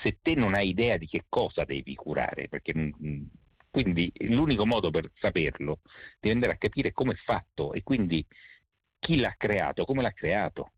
se 0.03 0.18
te 0.20 0.35
non 0.35 0.55
hai 0.55 0.68
idea 0.68 0.97
di 0.97 1.07
che 1.07 1.24
cosa 1.28 1.64
devi 1.64 1.95
curare, 1.95 2.49
perché 2.49 2.72
mm, 2.76 3.22
quindi 3.70 4.12
l'unico 4.20 4.66
modo 4.66 4.91
per 4.91 5.11
saperlo 5.18 5.81
devi 6.18 6.35
andare 6.35 6.53
a 6.53 6.59
capire 6.59 6.93
come 6.93 7.12
è 7.12 7.16
fatto 7.16 7.72
e 7.72 7.83
quindi 7.83 8.26
chi 8.99 9.16
l'ha 9.16 9.35
creato, 9.37 9.85
come 9.85 10.03
l'ha 10.03 10.12
creato. 10.12 10.72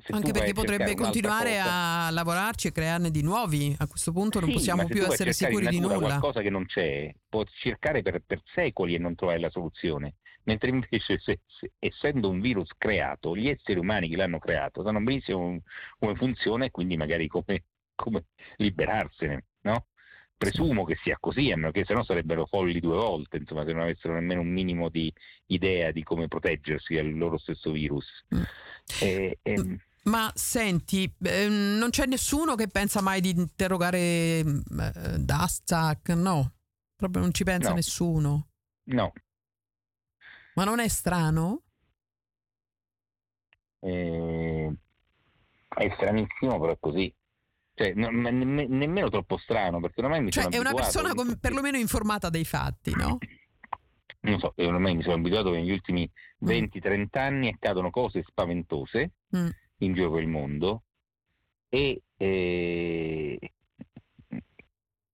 Se 0.00 0.12
Anche 0.12 0.30
perché 0.30 0.52
potrebbe 0.52 0.94
continuare 0.94 1.56
cosa, 1.56 2.06
a 2.06 2.10
lavorarci 2.10 2.68
e 2.68 2.72
crearne 2.72 3.10
di 3.10 3.20
nuovi, 3.20 3.74
a 3.78 3.88
questo 3.88 4.12
punto 4.12 4.38
non 4.38 4.48
sì, 4.48 4.54
possiamo 4.54 4.86
più 4.86 5.04
essere 5.04 5.32
sicuri 5.32 5.66
di 5.66 5.80
nulla. 5.80 5.98
qualcosa 5.98 6.40
che 6.40 6.50
non 6.50 6.66
c'è, 6.66 7.12
può 7.28 7.42
cercare 7.44 8.00
per, 8.00 8.22
per 8.24 8.40
secoli 8.54 8.94
e 8.94 8.98
non 8.98 9.16
trovare 9.16 9.40
la 9.40 9.50
soluzione 9.50 10.14
mentre 10.48 10.70
invece 10.70 11.18
se, 11.18 11.40
se, 11.46 11.72
essendo 11.78 12.30
un 12.30 12.40
virus 12.40 12.70
creato, 12.78 13.36
gli 13.36 13.48
esseri 13.48 13.78
umani 13.78 14.08
che 14.08 14.16
l'hanno 14.16 14.38
creato 14.38 14.82
sanno 14.82 15.00
benissimo 15.00 15.60
come 15.98 16.14
funziona 16.14 16.64
e 16.64 16.70
quindi 16.70 16.96
magari 16.96 17.28
come, 17.28 17.64
come 17.94 18.24
liberarsene, 18.56 19.44
no? 19.62 19.86
Presumo 20.38 20.84
che 20.84 20.96
sia 21.02 21.18
così, 21.20 21.50
a 21.50 21.56
meno 21.56 21.70
che 21.70 21.84
se 21.84 21.92
no 21.92 22.02
sarebbero 22.02 22.46
folli 22.46 22.80
due 22.80 22.96
volte, 22.96 23.36
insomma, 23.36 23.64
se 23.66 23.72
non 23.72 23.82
avessero 23.82 24.14
nemmeno 24.14 24.40
un 24.40 24.48
minimo 24.48 24.88
di 24.88 25.12
idea 25.46 25.90
di 25.90 26.02
come 26.02 26.28
proteggersi 26.28 26.94
dal 26.94 27.12
loro 27.12 27.36
stesso 27.38 27.70
virus. 27.72 28.06
Mm. 28.34 28.42
E, 29.00 29.38
e, 29.42 29.58
mm. 29.60 29.74
ma 30.04 30.30
senti, 30.34 31.12
eh, 31.24 31.48
non 31.48 31.90
c'è 31.90 32.06
nessuno 32.06 32.54
che 32.54 32.68
pensa 32.68 33.02
mai 33.02 33.20
di 33.20 33.30
interrogare 33.30 33.98
eh, 33.98 34.44
Dastak, 35.18 36.10
no? 36.10 36.52
Proprio 36.96 37.20
non 37.20 37.34
ci 37.34 37.44
pensa 37.44 37.70
no. 37.70 37.74
nessuno. 37.74 38.46
No, 38.90 39.12
ma 40.58 40.64
non 40.64 40.80
è 40.80 40.88
strano? 40.88 41.62
Eh, 43.78 44.74
è 45.68 45.92
stranissimo, 45.94 46.58
però 46.58 46.72
è 46.72 46.78
così. 46.80 47.14
Cioè, 47.74 47.92
non, 47.94 48.16
ne, 48.16 48.66
nemmeno 48.66 49.08
troppo 49.08 49.38
strano, 49.38 49.78
perché 49.78 50.00
ormai 50.00 50.20
mi 50.20 50.32
cioè, 50.32 50.42
sono 50.42 50.56
è 50.56 50.58
una 50.58 50.74
persona 50.74 51.14
com- 51.14 51.38
perlomeno 51.38 51.76
informata 51.76 52.28
dei 52.28 52.44
fatti, 52.44 52.92
no? 52.92 53.18
Non 54.22 54.40
so, 54.40 54.52
ormai 54.56 54.96
mi 54.96 55.02
sono 55.02 55.14
abituato 55.14 55.52
che 55.52 55.58
negli 55.58 55.70
ultimi 55.70 56.10
20-30 56.44 57.04
mm. 57.04 57.06
anni 57.12 57.48
accadono 57.48 57.90
cose 57.90 58.24
spaventose 58.26 59.12
mm. 59.36 59.48
in 59.78 59.94
giro 59.94 60.10
per 60.10 60.22
il 60.22 60.28
mondo 60.28 60.82
e 61.68 62.02
eh, 62.16 63.52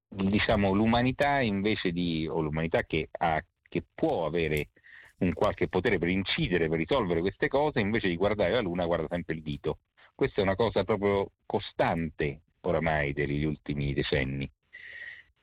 diciamo 0.08 0.72
l'umanità 0.72 1.40
invece 1.40 1.92
di, 1.92 2.26
o 2.26 2.40
l'umanità 2.40 2.84
che, 2.84 3.10
ha, 3.12 3.44
che 3.68 3.84
può 3.94 4.24
avere 4.24 4.70
un 5.18 5.32
qualche 5.32 5.68
potere 5.68 5.98
per 5.98 6.08
incidere, 6.08 6.68
per 6.68 6.78
risolvere 6.78 7.20
queste 7.20 7.48
cose, 7.48 7.80
invece 7.80 8.08
di 8.08 8.16
guardare 8.16 8.52
la 8.52 8.60
Luna 8.60 8.86
guarda 8.86 9.06
sempre 9.08 9.34
il 9.34 9.42
dito. 9.42 9.78
Questa 10.14 10.40
è 10.40 10.44
una 10.44 10.56
cosa 10.56 10.84
proprio 10.84 11.30
costante 11.46 12.40
oramai 12.60 13.12
degli 13.12 13.44
ultimi 13.44 13.92
decenni. 13.92 14.50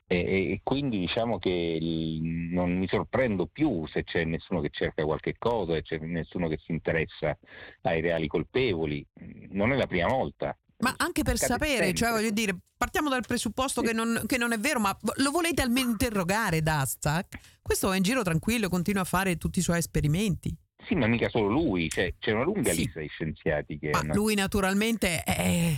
E, 0.06 0.52
e 0.52 0.60
quindi 0.62 0.98
diciamo 0.98 1.38
che 1.38 1.48
il, 1.50 2.22
non 2.22 2.76
mi 2.76 2.86
sorprendo 2.86 3.46
più 3.46 3.86
se 3.86 4.04
c'è 4.04 4.24
nessuno 4.24 4.60
che 4.60 4.68
cerca 4.70 5.04
qualche 5.04 5.36
cosa, 5.38 5.74
se 5.74 5.82
c'è 5.82 5.98
nessuno 5.98 6.48
che 6.48 6.58
si 6.58 6.72
interessa 6.72 7.36
ai 7.82 8.00
reali 8.00 8.26
colpevoli. 8.26 9.04
Non 9.50 9.72
è 9.72 9.76
la 9.76 9.86
prima 9.86 10.08
volta. 10.08 10.56
Ma 10.82 10.94
anche 10.96 11.22
per 11.22 11.38
sapere, 11.38 11.94
cioè 11.94 12.10
voglio 12.10 12.30
dire, 12.30 12.56
partiamo 12.76 13.08
dal 13.08 13.24
presupposto 13.24 13.80
sì. 13.80 13.86
che, 13.86 13.92
non, 13.92 14.22
che, 14.26 14.36
non, 14.36 14.52
è 14.52 14.58
vero, 14.58 14.80
ma 14.80 14.96
lo 15.16 15.30
volete 15.30 15.62
almeno 15.62 15.90
interrogare 15.90 16.60
Dastak? 16.60 17.38
Questo 17.62 17.92
è 17.92 17.96
in 17.96 18.02
giro 18.02 18.22
tranquillo, 18.22 18.68
continua 18.68 19.02
a 19.02 19.04
fare 19.04 19.36
tutti 19.36 19.60
i 19.60 19.62
suoi 19.62 19.78
esperimenti. 19.78 20.54
Sì, 20.84 20.96
ma 20.96 21.06
mica 21.06 21.28
solo 21.28 21.48
lui, 21.48 21.88
cioè, 21.88 22.12
c'è 22.18 22.32
una 22.32 22.42
lunga 22.42 22.72
sì. 22.72 22.78
lista 22.78 22.98
di 22.98 23.06
scienziati 23.06 23.78
che... 23.78 23.90
Ma 23.90 24.00
hanno... 24.00 24.14
lui 24.14 24.34
naturalmente 24.34 25.22
è, 25.22 25.72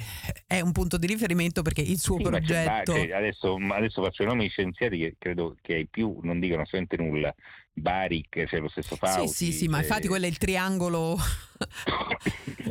è, 0.46 0.60
un 0.60 0.72
punto 0.72 0.96
di 0.96 1.06
riferimento 1.06 1.60
perché 1.60 1.82
il 1.82 1.98
suo 1.98 2.16
sì, 2.16 2.22
progetto... 2.22 2.94
Cioè, 2.94 3.12
adesso, 3.12 3.58
adesso, 3.70 4.02
faccio 4.02 4.22
i 4.22 4.26
nomi 4.26 4.44
di 4.44 4.48
scienziati 4.48 4.96
che 4.96 5.16
credo 5.18 5.56
che 5.60 5.74
ai 5.74 5.86
più 5.86 6.18
non 6.22 6.40
dicano 6.40 6.62
assolutamente 6.62 6.96
nulla. 6.96 7.34
Baric, 7.76 8.28
c'è 8.30 8.46
cioè 8.46 8.60
lo 8.60 8.68
stesso 8.68 8.94
Fauci. 8.94 9.28
Sì, 9.28 9.46
sì, 9.46 9.52
sì, 9.52 9.68
ma 9.68 9.78
infatti 9.78 10.06
quello 10.06 10.26
è 10.26 10.28
il 10.28 10.38
triangolo 10.38 11.16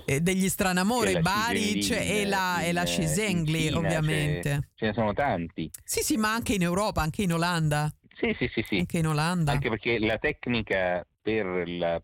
degli 0.21 0.47
stranamore, 0.47 1.19
Baric 1.19 1.91
e 1.91 2.25
la, 2.25 2.61
e 2.61 2.71
la 2.71 2.85
Cisengli, 2.85 3.69
ovviamente. 3.69 4.69
Ce 4.75 4.85
ne 4.87 4.93
sono 4.93 5.13
tanti. 5.13 5.69
Sì, 5.83 6.01
sì, 6.01 6.15
ma 6.17 6.33
anche 6.33 6.53
in 6.53 6.61
Europa, 6.61 7.01
anche 7.01 7.23
in 7.23 7.33
Olanda. 7.33 7.93
Sì, 8.15 8.33
sì, 8.37 8.49
sì, 8.53 8.63
sì. 8.65 8.77
Anche 8.77 8.99
in 8.99 9.07
Olanda. 9.07 9.51
Anche 9.51 9.69
perché 9.69 9.99
la 9.99 10.17
tecnica 10.17 11.05
per 11.21 11.67
la 11.67 12.01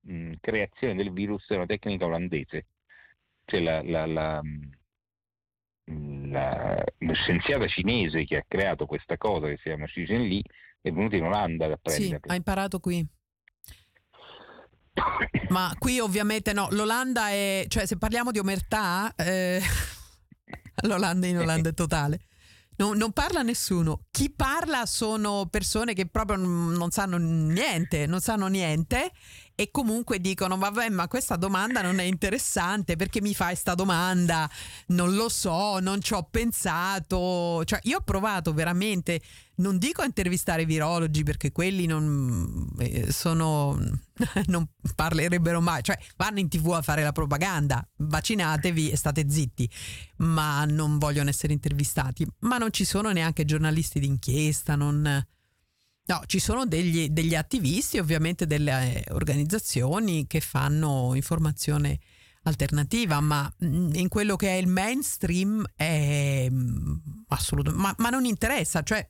mh, 0.00 0.34
creazione 0.40 0.94
del 0.94 1.12
virus 1.12 1.48
è 1.48 1.54
una 1.54 1.66
tecnica 1.66 2.04
olandese. 2.04 2.66
Cioè 3.46 3.60
la, 3.60 3.82
la, 3.82 4.06
la, 4.06 4.42
la, 5.86 6.84
scienziata 7.12 7.66
cinese 7.66 8.24
che 8.24 8.36
ha 8.36 8.44
creato 8.46 8.86
questa 8.86 9.16
cosa 9.16 9.48
che 9.48 9.56
si 9.56 9.64
chiama 9.64 9.86
Xi 9.86 10.04
Jinping 10.04 10.42
è 10.82 10.92
venuta 10.92 11.16
in 11.16 11.24
Olanda 11.24 11.64
ad 11.64 11.72
apprenderla. 11.72 12.18
Sì, 12.22 12.30
ha 12.30 12.34
imparato 12.34 12.80
qui. 12.80 13.06
Ma 15.48 15.74
qui 15.78 16.00
ovviamente 16.00 16.52
no, 16.52 16.68
l'Olanda 16.70 17.30
è, 17.30 17.64
cioè 17.68 17.86
se 17.86 17.96
parliamo 17.96 18.30
di 18.30 18.38
omertà, 18.38 19.14
eh, 19.16 19.62
L'Olanda 20.82 21.26
in 21.26 21.38
Olanda 21.38 21.68
è 21.68 21.74
totale. 21.74 22.20
Non, 22.76 22.96
non 22.96 23.12
parla 23.12 23.42
nessuno. 23.42 24.06
Chi 24.10 24.30
parla 24.30 24.86
sono 24.86 25.46
persone 25.46 25.94
che 25.94 26.06
proprio 26.06 26.36
non 26.38 26.90
sanno 26.90 27.18
niente, 27.18 28.06
non 28.06 28.20
sanno 28.20 28.46
niente 28.48 29.12
e 29.62 29.70
comunque 29.70 30.20
dicono 30.20 30.58
vabbè 30.58 30.88
ma 30.88 31.06
questa 31.06 31.36
domanda 31.36 31.82
non 31.82 32.00
è 32.00 32.02
interessante 32.02 32.96
perché 32.96 33.20
mi 33.20 33.32
fai 33.32 33.54
sta 33.54 33.74
domanda? 33.74 34.50
Non 34.88 35.14
lo 35.14 35.28
so 35.28 35.78
non 35.78 36.02
ci 36.02 36.14
ho 36.14 36.26
pensato. 36.28 37.62
Cioè 37.64 37.78
io 37.84 37.98
ho 37.98 38.00
provato 38.02 38.52
veramente 38.52 39.20
non 39.56 39.78
dico 39.78 40.02
a 40.02 40.04
intervistare 40.04 40.62
i 40.62 40.64
virologi 40.64 41.22
perché 41.22 41.52
quelli 41.52 41.86
non 41.86 42.68
eh, 42.78 43.12
sono 43.12 43.78
non 44.46 44.66
parlerebbero 44.96 45.60
mai 45.60 45.82
cioè 45.82 45.96
vanno 46.16 46.40
in 46.40 46.48
tv 46.48 46.72
a 46.72 46.82
fare 46.82 47.02
la 47.02 47.12
propaganda 47.12 47.86
vaccinatevi 47.98 48.90
e 48.90 48.96
state 48.96 49.26
zitti 49.28 49.70
ma 50.16 50.64
non 50.64 50.98
vogliono 50.98 51.28
essere 51.28 51.52
intervistati. 51.52 52.26
Ma 52.40 52.58
non 52.58 52.72
ci 52.72 52.84
sono 52.84 53.12
neanche 53.12 53.44
giornalisti 53.44 54.00
d'inchiesta 54.00 54.74
non 54.74 55.24
No, 56.12 56.20
ci 56.26 56.40
sono 56.40 56.66
degli, 56.66 57.08
degli 57.08 57.34
attivisti, 57.34 57.98
ovviamente 57.98 58.46
delle 58.46 59.02
eh, 59.02 59.12
organizzazioni 59.14 60.26
che 60.26 60.40
fanno 60.40 61.12
informazione 61.14 62.00
alternativa, 62.42 63.18
ma 63.20 63.50
mh, 63.56 63.94
in 63.94 64.08
quello 64.08 64.36
che 64.36 64.48
è 64.48 64.56
il 64.56 64.66
mainstream 64.66 65.64
è 65.74 66.50
assolutamente, 67.28 67.82
ma, 67.82 67.94
ma 67.96 68.10
non 68.10 68.26
interessa, 68.26 68.82
cioè 68.82 69.08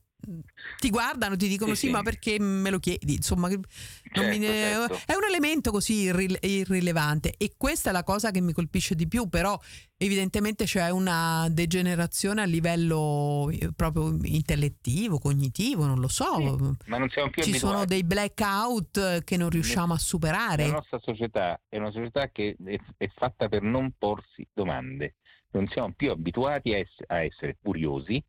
ti 0.78 0.90
guardano, 0.90 1.36
ti 1.36 1.48
dicono 1.48 1.74
sì, 1.74 1.86
Sì, 1.86 1.90
ma 1.92 1.98
sì. 1.98 2.04
perché 2.04 2.38
me 2.38 2.70
lo 2.70 2.78
chiedi? 2.78 3.14
Insomma, 3.14 3.48
non 3.48 4.28
mi- 4.28 4.40
Certo, 4.40 4.94
certo. 4.94 5.12
è 5.12 5.16
un 5.16 5.24
elemento 5.28 5.70
così 5.70 5.94
irrile- 6.02 6.38
irrilevante 6.42 7.34
e 7.36 7.52
questa 7.56 7.90
è 7.90 7.92
la 7.92 8.04
cosa 8.04 8.30
che 8.30 8.40
mi 8.40 8.52
colpisce 8.52 8.94
di 8.94 9.08
più, 9.08 9.28
però 9.28 9.58
evidentemente 9.96 10.64
c'è 10.64 10.90
una 10.90 11.48
degenerazione 11.50 12.42
a 12.42 12.44
livello 12.44 13.48
eh, 13.50 13.70
proprio 13.74 14.16
intellettivo, 14.22 15.18
cognitivo, 15.18 15.86
non 15.86 15.98
lo 16.00 16.08
so. 16.08 16.36
Sì, 16.36 16.88
ma 16.90 16.98
non 16.98 17.08
siamo 17.10 17.30
più 17.30 17.42
Ci 17.42 17.50
abituati. 17.50 17.58
sono 17.74 17.84
dei 17.84 18.04
blackout 18.04 19.24
che 19.24 19.36
non 19.36 19.50
riusciamo 19.50 19.94
a 19.94 19.98
superare. 19.98 20.66
La 20.66 20.72
nostra 20.74 20.98
società 21.02 21.60
è 21.68 21.78
una 21.78 21.90
società 21.90 22.28
che 22.30 22.56
è, 22.96 23.10
fatta 23.14 23.48
per 23.48 23.62
non 23.62 23.92
porsi 23.98 24.46
domande. 24.52 25.14
Non 25.52 25.68
siamo 25.68 25.92
più 25.94 26.10
abituati 26.10 26.72
a 27.06 27.22
essere 27.22 27.58
curiosi 27.62 28.22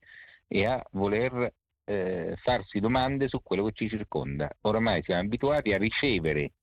e 0.47 0.65
a 0.65 0.83
voler 0.91 1.53
eh, 1.85 2.35
farsi 2.41 2.79
domande 2.79 3.27
su 3.27 3.41
quello 3.41 3.65
che 3.65 3.71
ci 3.73 3.89
circonda. 3.89 4.49
Oramai 4.61 5.03
siamo 5.03 5.21
abituati 5.21 5.73
a 5.73 5.77
ricevere 5.77 6.53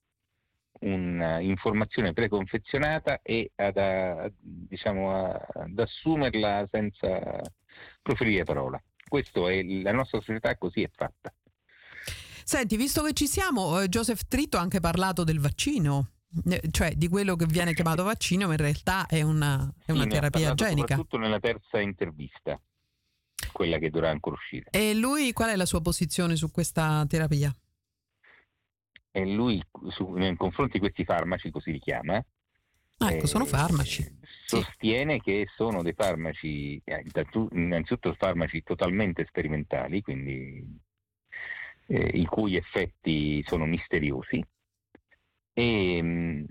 un'informazione 0.81 2.12
preconfezionata 2.12 3.21
e 3.23 3.51
ad, 3.57 3.77
a- 3.77 4.31
diciamo, 4.39 5.14
a- 5.14 5.47
ad 5.53 5.79
assumerla 5.79 6.66
senza 6.71 7.41
proferire 8.03 8.45
parola. 8.45 8.83
Questo 9.07 9.49
è 9.49 9.62
la 9.62 9.93
nostra 9.93 10.21
società 10.21 10.57
così 10.57 10.83
è 10.83 10.91
fatta. 10.93 11.33
Senti, 12.45 12.77
visto 12.77 13.03
che 13.03 13.12
ci 13.12 13.27
siamo, 13.27 13.81
eh, 13.81 13.89
Joseph 13.89 14.23
Tritto 14.27 14.57
ha 14.57 14.61
anche 14.61 14.81
parlato 14.81 15.23
del 15.25 15.39
vaccino, 15.39 16.12
eh, 16.49 16.62
cioè 16.71 16.93
di 16.95 17.09
quello 17.09 17.37
che 17.37 17.47
viene 17.47 17.75
chiamato 17.75 18.03
vaccino, 18.03 18.47
ma 18.47 18.53
in 18.53 18.59
realtà 18.59 19.07
è 19.07 19.23
una, 19.23 19.73
è 19.85 19.93
una 19.93 20.03
Sì, 20.03 20.09
terapia 20.09 20.55
genica. 20.55 20.97
Soprattutto 20.97 21.18
nella 21.18 21.39
terza 21.39 21.79
intervista, 21.81 22.61
quella 23.53 23.78
che 23.78 23.90
dovrà 23.90 24.11
ancora 24.11 24.36
uscire. 24.36 24.70
E 24.70 24.94
lui 24.94 25.32
qual 25.32 25.51
è 25.51 25.57
la 25.57 25.66
sua 25.66 25.80
posizione 25.80 26.36
su 26.36 26.51
questa 26.51 27.05
terapia? 27.09 27.55
E 29.12 29.26
lui, 29.26 29.62
su- 29.88 30.11
nei 30.12 30.36
confronti 30.36 30.74
di 30.74 30.78
questi 30.80 31.05
farmaci, 31.05 31.51
così 31.51 31.72
li 31.72 31.80
chiama, 31.80 32.14
Ah, 33.03 33.12
ecco, 33.12 33.24
eh, 33.24 33.28
sono 33.28 33.44
farmaci. 33.46 34.18
Sostiene 34.46 35.20
che 35.20 35.46
sono 35.57 35.82
dei 35.82 35.94
farmaci, 35.94 36.80
eh, 36.84 37.05
innanzitutto 37.53 38.14
farmaci 38.14 38.62
totalmente 38.62 39.24
sperimentali, 39.26 40.01
quindi 40.03 40.78
eh, 41.86 42.11
i 42.14 42.24
cui 42.26 42.57
effetti 42.57 43.42
sono 43.46 43.64
misteriosi. 43.64 44.44
E 45.53 46.03
mh, 46.03 46.46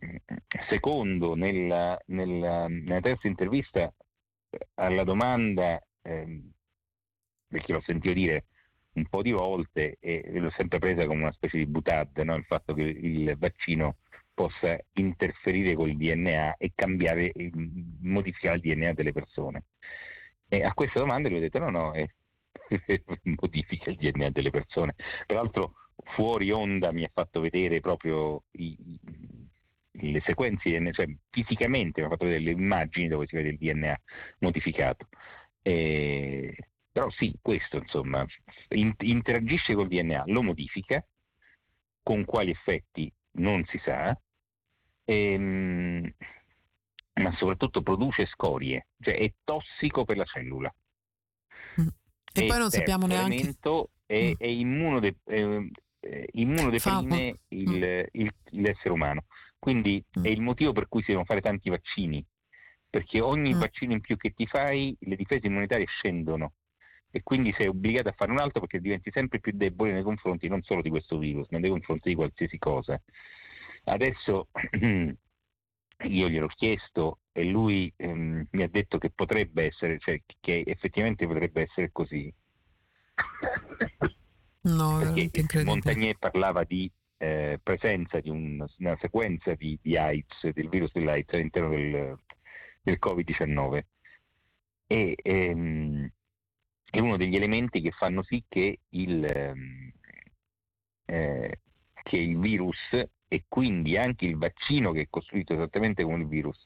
secondo, 0.67 1.35
nella, 1.35 1.97
nella- 2.07 2.67
nella 2.67 2.99
terza 2.99 3.27
intervista 3.27 3.93
eh, 4.49 4.67
alla 4.75 5.03
domanda, 5.03 5.81
ehm, 6.01 6.51
perché 7.49 7.73
l'ho 7.73 7.81
sentito 7.81 8.13
dire 8.13 8.45
un 8.93 9.07
po' 9.07 9.21
di 9.21 9.31
volte 9.31 9.97
e 9.99 10.39
l'ho 10.39 10.49
sempre 10.51 10.79
presa 10.79 11.05
come 11.05 11.21
una 11.21 11.31
specie 11.33 11.57
di 11.57 11.65
butad, 11.65 12.17
no? 12.19 12.35
il 12.35 12.45
fatto 12.45 12.73
che 12.73 12.81
il 12.83 13.35
vaccino 13.37 13.97
possa 14.33 14.77
interferire 14.93 15.75
col 15.75 15.95
DNA 15.95 16.55
e 16.57 16.71
cambiare, 16.75 17.31
modificare 18.01 18.55
il 18.57 18.61
DNA 18.61 18.93
delle 18.93 19.11
persone. 19.11 19.65
E 20.47 20.63
a 20.63 20.73
questa 20.73 20.99
domanda 20.99 21.29
gli 21.29 21.35
ho 21.35 21.39
detto 21.39 21.59
no, 21.59 21.69
no, 21.69 21.93
eh, 21.93 22.09
modifica 23.39 23.89
il 23.91 23.97
DNA 23.97 24.29
delle 24.29 24.49
persone. 24.49 24.95
Peraltro 25.25 25.73
fuori 26.15 26.49
onda 26.51 26.91
mi 26.91 27.03
ha 27.03 27.09
fatto 27.13 27.41
vedere 27.41 27.79
proprio 27.81 28.45
i- 28.51 28.77
i- 29.91 30.11
le 30.11 30.21
sequenze, 30.25 30.91
cioè 30.93 31.07
fisicamente 31.29 31.99
mi 32.01 32.07
ha 32.07 32.09
fatto 32.09 32.25
vedere 32.25 32.43
le 32.43 32.51
immagini 32.51 33.07
dove 33.07 33.27
si 33.27 33.35
vede 33.35 33.49
il 33.49 33.57
DNA 33.57 34.01
modificato. 34.39 35.07
E- 35.61 36.55
però 36.91 37.09
sì, 37.11 37.33
questo 37.41 37.77
insomma, 37.77 38.25
in- 38.69 38.95
interagisce 38.99 39.73
col 39.73 39.87
DNA, 39.87 40.23
lo 40.27 40.41
modifica, 40.43 41.05
con 42.01 42.25
quali 42.25 42.51
effetti 42.51 43.11
non 43.33 43.63
si 43.65 43.79
sa, 43.83 44.19
ehm, 45.05 46.13
ma 47.13 47.35
soprattutto 47.35 47.81
produce 47.81 48.25
scorie, 48.27 48.87
cioè 48.99 49.17
è 49.17 49.33
tossico 49.43 50.05
per 50.05 50.17
la 50.17 50.25
cellula. 50.25 50.73
E 52.31 52.45
poi 52.45 52.57
non 52.59 52.69
sappiamo 52.69 53.07
neanche. 53.07 53.35
elemento 53.35 53.91
è, 54.05 54.29
Mm. 54.29 54.33
è 54.37 54.45
immunode- 54.47 55.17
eh, 55.25 55.69
immunodeprime 56.31 57.39
il- 57.49 58.07
il- 58.11 58.33
l'essere 58.51 58.91
umano. 58.91 59.25
Quindi 59.57 60.03
Mm. 60.17 60.23
è 60.23 60.29
il 60.29 60.41
motivo 60.41 60.71
per 60.71 60.87
cui 60.87 61.01
si 61.01 61.07
devono 61.07 61.25
fare 61.25 61.41
tanti 61.41 61.69
vaccini, 61.69 62.25
perché 62.89 63.19
ogni 63.19 63.53
Mm. 63.53 63.59
vaccino 63.59 63.93
in 63.93 64.01
più 64.01 64.15
che 64.15 64.31
ti 64.31 64.45
fai, 64.47 64.95
le 65.01 65.15
difese 65.15 65.47
immunitarie 65.47 65.85
scendono 65.87 66.53
e 67.11 67.23
quindi 67.23 67.53
sei 67.53 67.67
obbligato 67.67 68.09
a 68.09 68.13
fare 68.13 68.31
un 68.31 68.39
altro 68.39 68.61
perché 68.61 68.79
diventi 68.79 69.11
sempre 69.11 69.39
più 69.39 69.51
debole 69.55 69.93
nei 69.93 70.03
confronti 70.03 70.47
non 70.47 70.61
solo 70.61 70.81
di 70.81 70.89
questo 70.89 71.17
virus, 71.17 71.47
ma 71.49 71.59
nei 71.59 71.69
confronti 71.69 72.09
di 72.09 72.15
qualsiasi 72.15 72.57
cosa. 72.57 73.01
Adesso 73.85 74.47
io 76.03 76.29
gliel'ho 76.29 76.47
chiesto 76.47 77.19
e 77.31 77.45
lui 77.45 77.91
ehm, 77.95 78.47
mi 78.51 78.63
ha 78.63 78.67
detto 78.67 78.97
che 78.97 79.09
potrebbe 79.09 79.65
essere, 79.65 79.97
cioè 79.99 80.21
che 80.39 80.63
effettivamente 80.65 81.25
potrebbe 81.25 81.63
essere 81.63 81.91
così. 81.91 82.31
No, 84.61 84.99
perché. 84.99 85.63
Montagnier 85.63 86.17
parlava 86.17 86.65
di 86.65 86.91
eh, 87.17 87.59
presenza 87.63 88.19
di 88.19 88.29
un- 88.29 88.65
una 88.79 88.97
sequenza 88.99 89.53
di, 89.55 89.79
di 89.81 89.95
AIDS, 89.95 90.49
del 90.49 90.67
virus 90.67 90.91
dell'AIDS 90.91 91.33
all'interno 91.33 91.69
del, 91.69 92.17
del 92.81 92.97
Covid-19 92.99 93.83
e 94.87 95.15
ehm, 95.21 96.11
è 96.89 96.99
uno 96.99 97.17
degli 97.17 97.35
elementi 97.35 97.81
che 97.81 97.91
fanno 97.91 98.23
sì 98.23 98.43
che 98.47 98.79
il, 98.89 99.23
ehm, 99.23 99.91
eh, 101.05 101.59
che 102.03 102.17
il 102.17 102.37
virus 102.39 102.77
e 103.27 103.45
quindi 103.47 103.95
anche 103.97 104.25
il 104.25 104.37
vaccino 104.37 104.91
che 104.91 105.01
è 105.01 105.07
costruito 105.09 105.53
esattamente 105.53 106.03
come 106.03 106.17
il 106.21 106.27
virus 106.27 106.63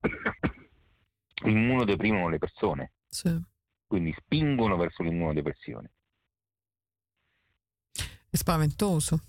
immunodeprimono 1.44 2.28
le 2.28 2.38
persone, 2.38 2.92
Sì. 3.08 3.38
quindi 3.86 4.14
spingono 4.18 4.76
verso 4.76 5.02
l'immunodepressione. 5.02 5.90
È 8.30 8.36
spaventoso. 8.36 9.26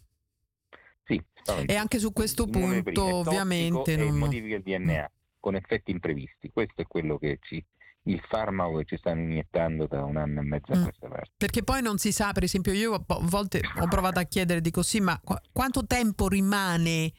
Sì, 1.06 1.22
E 1.66 1.76
anche 1.76 2.00
su 2.00 2.14
questo 2.14 2.48
punto, 2.48 3.04
ovviamente, 3.04 3.98
non- 3.98 4.18
modifica 4.18 4.56
il 4.56 4.62
DNA 4.64 5.12
con 5.42 5.56
effetti 5.56 5.92
imprevisti. 5.92 6.50
Questo 6.50 6.82
è 6.82 6.88
quello 6.88 7.18
che 7.18 7.40
ci, 7.42 7.62
il 8.04 8.22
farmaco 8.28 8.78
che 8.80 8.86
ci 8.86 8.98
stanno 8.98 9.22
iniettando 9.22 9.88
da 9.88 10.04
un 10.04 10.18
anno 10.18 10.42
e 10.42 10.44
mezzo 10.44 10.72
a 10.74 10.78
Mm. 10.78 10.84
questa 10.84 11.08
parte. 11.08 11.32
Perché 11.38 11.64
poi 11.64 11.82
non 11.82 11.98
si 11.98 12.12
sa, 12.12 12.32
per 12.34 12.44
esempio, 12.44 12.74
io 12.74 12.94
a 12.96 13.04
volte 13.22 13.62
ho 13.80 13.88
provato 13.88 14.20
a 14.20 14.24
chiedere, 14.24 14.60
dico 14.62 14.84
sì, 14.84 15.00
ma 15.00 15.20
qu- 15.24 15.40
quanto 15.52 15.86
tempo 15.86 16.28
rimane 16.28 17.12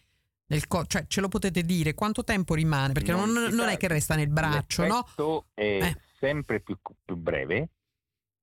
nel 0.46 0.66
corpo? 0.66 0.86
Cioè, 0.88 1.06
ce 1.06 1.20
lo 1.22 1.28
potete 1.28 1.62
dire? 1.62 1.94
Quanto 1.94 2.22
tempo 2.22 2.54
rimane? 2.54 2.92
Perché 2.92 3.12
non, 3.12 3.30
non 3.32 3.50
sa. 3.50 3.70
è 3.70 3.76
che 3.78 3.88
resta 3.88 4.14
nel 4.14 4.28
braccio, 4.28 4.86
no? 4.86 4.96
L'effetto 5.06 5.46
è 5.54 5.62
Eh. 5.82 5.96
sempre 6.20 6.60
più, 6.60 6.76
più 7.04 7.16
breve. 7.16 7.68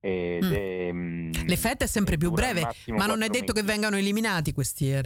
Mm. 0.04 0.52
è, 0.52 0.90
mm, 0.92 1.30
L'effetto 1.46 1.84
è 1.84 1.86
sempre 1.86 2.16
più 2.16 2.32
breve, 2.32 2.66
ma 2.88 3.06
non 3.06 3.22
è 3.22 3.28
detto 3.28 3.52
che 3.52 3.60
mesi. 3.62 3.72
vengano 3.72 3.96
eliminati 3.98 4.52
questi, 4.52 4.90
eh, 4.92 5.04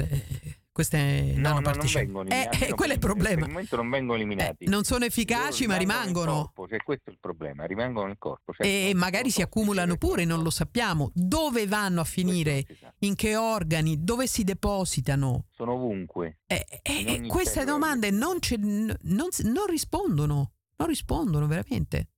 queste 0.76 0.98
No, 0.98 1.32
no, 1.36 1.40
nanoparticelle. 1.54 2.04
vengono 2.04 2.28
Eh, 2.28 2.48
eh, 2.60 2.74
quello 2.74 2.92
è 2.92 2.96
il 2.96 3.00
problema. 3.00 3.46
Il 3.46 3.50
momento 3.50 3.76
non 3.76 3.88
vengono 3.88 4.18
eliminati. 4.18 4.64
Eh, 4.64 4.68
non 4.68 4.84
sono 4.84 5.06
efficaci, 5.06 5.62
Loro 5.64 5.72
ma 5.72 5.78
rimangono. 5.78 6.52
cioè, 6.68 6.76
questo 6.82 7.08
è 7.08 7.12
il 7.12 7.18
problema, 7.18 7.64
rimangono 7.64 8.08
nel 8.08 8.18
corpo. 8.18 8.52
certo, 8.52 8.70
E 8.70 8.92
magari 8.94 9.30
si 9.30 9.40
accumulano 9.40 9.96
pure, 9.96 10.26
non 10.26 10.42
lo 10.42 10.50
sappiamo. 10.50 11.10
Dove 11.14 11.66
vanno 11.66 12.02
a 12.02 12.04
finire? 12.04 12.62
In 12.98 13.14
che 13.14 13.36
organi? 13.36 14.04
Dove 14.04 14.26
si 14.26 14.44
depositano? 14.44 15.46
Sono 15.52 15.72
ovunque. 15.72 16.40
Eh, 16.46 16.66
eh, 16.82 17.04
eh, 17.22 17.26
queste 17.26 17.64
domande 17.64 18.10
non, 18.10 18.36
non- 18.58 19.28
non 19.44 19.66
rispondono. 19.66 20.52
non 20.76 20.88
rispondono 20.88 21.46
veramente. 21.46 22.08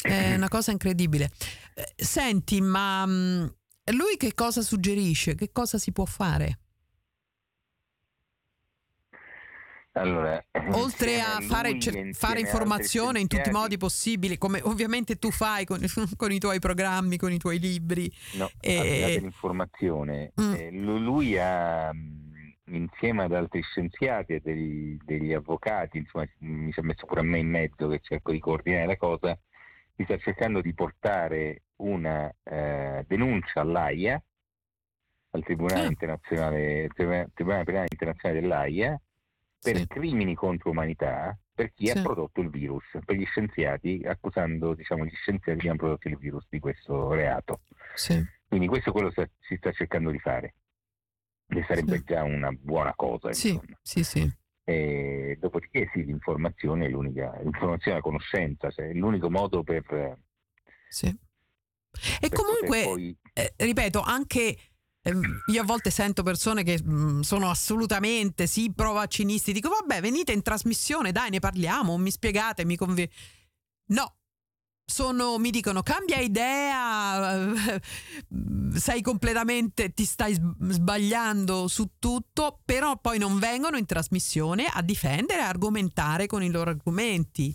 È 0.00 0.34
una 0.34 0.48
cosa 0.48 0.70
incredibile. 0.72 1.30
Eh, 1.74 1.92
Senti, 2.04 2.60
ma 2.60 3.04
mh, 3.06 3.54
lui 3.92 4.16
che 4.16 4.34
cosa 4.34 4.62
suggerisce? 4.62 5.34
Che 5.34 5.50
cosa 5.52 5.78
si 5.78 5.92
può 5.92 6.04
fare? 6.04 6.58
Allora, 9.92 10.40
Oltre 10.72 11.20
a 11.20 11.38
lui 11.38 11.48
fare, 11.48 11.70
insieme 11.70 12.12
fare 12.12 12.38
informazione 12.40 13.18
in 13.18 13.26
tutti 13.26 13.48
i 13.48 13.52
modi 13.52 13.78
possibili, 13.78 14.38
come 14.38 14.60
ovviamente 14.62 15.16
tu 15.16 15.30
fai 15.32 15.64
con, 15.64 15.80
con 16.16 16.30
i 16.30 16.38
tuoi 16.38 16.60
programmi, 16.60 17.16
con 17.16 17.32
i 17.32 17.38
tuoi 17.38 17.58
libri. 17.58 18.08
No, 18.34 18.48
E- 18.60 19.00
là 19.00 19.06
dell'informazione, 19.08 20.32
Mm. 20.40 20.54
eh, 20.54 20.70
lu- 20.70 20.98
lui 20.98 21.36
ha, 21.36 21.92
mh, 21.92 22.54
insieme 22.66 23.24
ad 23.24 23.32
altri 23.32 23.60
scienziati 23.62 24.34
e 24.34 24.40
degli, 24.40 24.96
degli 25.04 25.32
avvocati, 25.32 25.98
insomma, 25.98 26.28
mi 26.40 26.70
si 26.72 26.78
è 26.78 26.82
messo 26.82 27.04
pure 27.04 27.20
a 27.20 27.24
me 27.24 27.38
in 27.38 27.48
mezzo 27.48 27.88
che 27.88 27.98
cerco 28.00 28.30
di 28.30 28.38
coordinare 28.38 28.86
la 28.86 28.96
cosa, 28.96 29.36
si 29.98 30.04
sta 30.04 30.16
cercando 30.18 30.60
di 30.60 30.72
portare 30.74 31.62
una 31.78 32.32
eh, 32.44 33.04
denuncia 33.08 33.60
all'AIA, 33.62 34.22
al 35.30 35.42
Tribunale 35.42 35.86
Ah. 35.86 35.88
Internazionale, 35.88 36.88
Tribunale 36.94 37.64
Penale 37.64 37.86
Internazionale 37.90 38.40
dell'AIA, 38.40 39.00
per 39.60 39.76
Sì. 39.76 39.86
crimini 39.88 40.34
contro 40.36 40.70
umanità 40.70 41.36
per 41.52 41.72
chi 41.74 41.86
Sì. 41.86 41.98
ha 41.98 42.02
prodotto 42.02 42.40
il 42.40 42.48
virus, 42.48 42.84
per 43.04 43.16
gli 43.16 43.24
scienziati, 43.24 44.02
accusando 44.06 44.74
diciamo, 44.74 45.04
gli 45.04 45.12
scienziati 45.16 45.58
che 45.58 45.68
hanno 45.68 45.76
prodotto 45.78 46.06
il 46.06 46.16
virus 46.16 46.46
di 46.48 46.60
questo 46.60 47.12
reato. 47.12 47.62
Sì. 47.94 48.24
Quindi 48.46 48.68
questo 48.68 48.90
è 48.90 48.92
quello 48.92 49.10
che 49.10 49.30
si 49.40 49.56
sta 49.56 49.72
cercando 49.72 50.10
di 50.12 50.20
fare. 50.20 50.54
Che 51.48 51.64
sarebbe 51.66 52.04
già 52.04 52.22
una 52.22 52.52
buona 52.52 52.92
cosa. 52.94 53.32
Sì, 53.32 53.48
insomma. 53.54 53.78
sì, 53.82 54.04
sì. 54.04 54.32
E 54.68 55.38
dopodiché 55.40 55.88
sì, 55.94 56.04
l'informazione 56.04 56.84
è 56.84 56.88
l'unica, 56.90 57.34
l'informazione 57.40 57.92
e 57.92 58.00
la 58.00 58.02
conoscenza, 58.02 58.70
cioè, 58.70 58.90
è 58.90 58.92
l'unico 58.92 59.30
modo 59.30 59.62
per, 59.62 59.80
per 59.80 60.18
sì. 60.90 61.06
E 61.06 62.28
poter 62.28 62.38
comunque, 62.38 62.82
poi 62.82 63.16
eh, 63.32 63.54
ripeto, 63.56 64.02
anche 64.02 64.58
ehm, 65.00 65.42
io 65.46 65.62
a 65.62 65.64
volte 65.64 65.90
sento 65.90 66.22
persone 66.22 66.64
che 66.64 66.82
sono 67.22 67.48
assolutamente 67.48 68.46
sì 68.46 68.70
pro 68.70 68.92
vaccinisti, 68.92 69.52
dico 69.52 69.70
vabbè 69.70 70.02
venite 70.02 70.32
in 70.32 70.42
trasmissione, 70.42 71.12
dai 71.12 71.30
ne 71.30 71.38
parliamo, 71.38 71.96
mi 71.96 72.10
spiegate, 72.10 72.66
mi 72.66 72.76
convi... 72.76 73.10
No, 73.86 74.17
sono, 74.98 75.36
mi 75.36 75.50
dicono 75.50 75.82
cambia 75.82 76.16
idea, 76.18 77.34
eh, 77.52 77.80
sei 78.74 79.02
completamente, 79.02 79.92
ti 79.92 80.06
stai 80.06 80.32
sb- 80.32 80.70
sbagliando 80.70 81.68
su 81.68 81.90
tutto, 81.98 82.60
però 82.64 82.96
poi 82.96 83.18
non 83.18 83.38
vengono 83.38 83.76
in 83.76 83.84
trasmissione 83.84 84.64
a 84.64 84.80
difendere, 84.80 85.42
a 85.42 85.48
argomentare 85.48 86.26
con 86.26 86.42
i 86.42 86.48
loro 86.50 86.70
argomenti. 86.70 87.54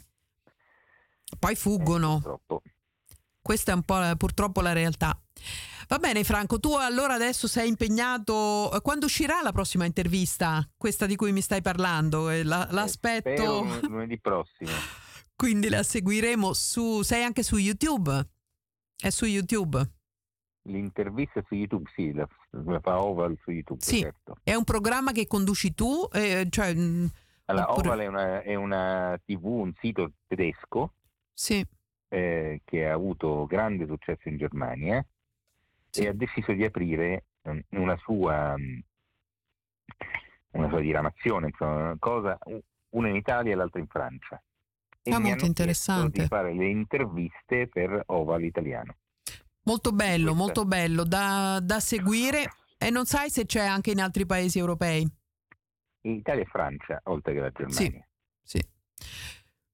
Poi 1.40 1.54
eh, 1.54 1.56
fuggono. 1.56 2.14
purtroppo. 2.14 2.62
Questa 3.42 3.72
è 3.72 3.76
un 3.76 3.82
po' 3.82 4.00
purtroppo 4.16 4.62
la 4.62 4.72
realtà. 4.74 5.20
Va 5.88 5.98
bene 5.98 6.24
Franco, 6.24 6.60
tu 6.60 6.74
allora 6.76 7.16
adesso 7.16 7.48
sei 7.48 7.68
impegnato. 7.68 8.72
eh, 8.74 8.82
Quando 8.82 9.08
uscirà 9.08 9.42
la 9.42 9.52
prossima 9.52 9.86
intervista? 9.86 10.70
Questa 10.78 11.08
di 11.08 11.16
cui 11.16 11.32
mi 11.32 11.42
stai 11.42 11.62
parlando? 11.64 12.30
Eh, 12.30 12.44
la- 12.44 12.70
Eh, 12.70 12.74
l'aspetto, 12.74 13.32
spero 13.32 13.62
lun- 13.64 13.80
lunedì 13.90 14.20
prossimo. 14.20 14.70
quindi 15.36 15.70
la 15.70 15.84
seguiremo 15.84 16.54
su... 16.54 17.02
Sei 17.02 17.24
anche 17.24 17.44
su 17.44 17.58
YouTube? 17.58 18.28
È 18.96 19.10
su 19.10 19.26
YouTube. 19.26 19.82
L'intervista 20.66 21.44
su 21.46 21.56
YouTube, 21.56 21.90
sì, 21.94 22.14
la, 22.14 22.26
la 22.52 22.80
fa 22.80 23.02
Oval 23.02 23.38
su 23.44 23.52
YouTube, 23.52 23.82
Sì. 23.84 24.00
certo. 24.00 24.38
È 24.44 24.54
un 24.54 24.64
programma 24.64 25.12
che 25.12 25.28
conduci 25.28 25.74
tu? 25.74 26.08
eh, 26.14 26.48
cioè, 26.50 26.74
mm, 26.74 27.06
Allora, 27.46 27.72
Oppure- 27.72 27.88
Oval 27.90 28.00
è 28.00 28.08
una, 28.08 28.42
è 28.44 28.56
una 28.56 29.20
TV, 29.26 29.46
un 29.46 29.74
sito 29.82 30.14
tedesco 30.28 30.94
sì, 31.34 31.66
eh, 32.08 32.62
che 32.64 32.88
ha 32.88 32.94
avuto 32.94 33.46
grande 33.46 33.86
successo 33.88 34.30
in 34.30 34.38
Germania 34.38 35.06
Sì. 35.90 36.04
e 36.04 36.08
ha 36.08 36.14
deciso 36.14 36.54
di 36.54 36.64
aprire 36.64 37.26
mm, 37.50 37.60
una 37.72 37.98
sua, 37.98 38.56
mm, 38.58 38.80
una 40.52 40.70
sua 40.70 40.80
diramazione, 40.80 41.48
insomma, 41.48 41.76
una 41.76 41.96
cosa, 42.00 42.38
una 42.92 43.10
in 43.10 43.16
Italia 43.16 43.52
e 43.52 43.56
l'altra 43.56 43.80
in 43.82 43.88
Francia. 43.88 44.42
E 45.06 45.12
Ah, 45.12 45.20
molto 45.20 45.46
interessante. 45.46 46.22
di 46.22 46.28
fare 46.28 46.54
le 46.54 46.70
interviste 46.70 47.68
per 47.68 48.04
Oval 48.08 48.44
italiano. 48.44 48.96
molto 49.66 49.92
bello, 49.92 50.32
Questa- 50.34 50.42
molto 50.44 50.66
bello 50.66 51.04
da, 51.04 51.60
da 51.62 51.80
seguire. 51.80 52.50
E 52.78 52.90
non 52.90 53.06
sai 53.06 53.30
se 53.30 53.46
c'è 53.46 53.66
anche 53.66 53.92
in 53.92 54.02
altri 54.02 54.26
paesi 54.26 54.60
europei? 54.60 55.08
Italia 56.02 56.42
e 56.44 56.46
Francia, 56.46 57.00
oltre 57.06 57.34
che 57.34 57.40
la 57.40 57.50
Germania. 57.50 58.06
Sì. 58.44 58.62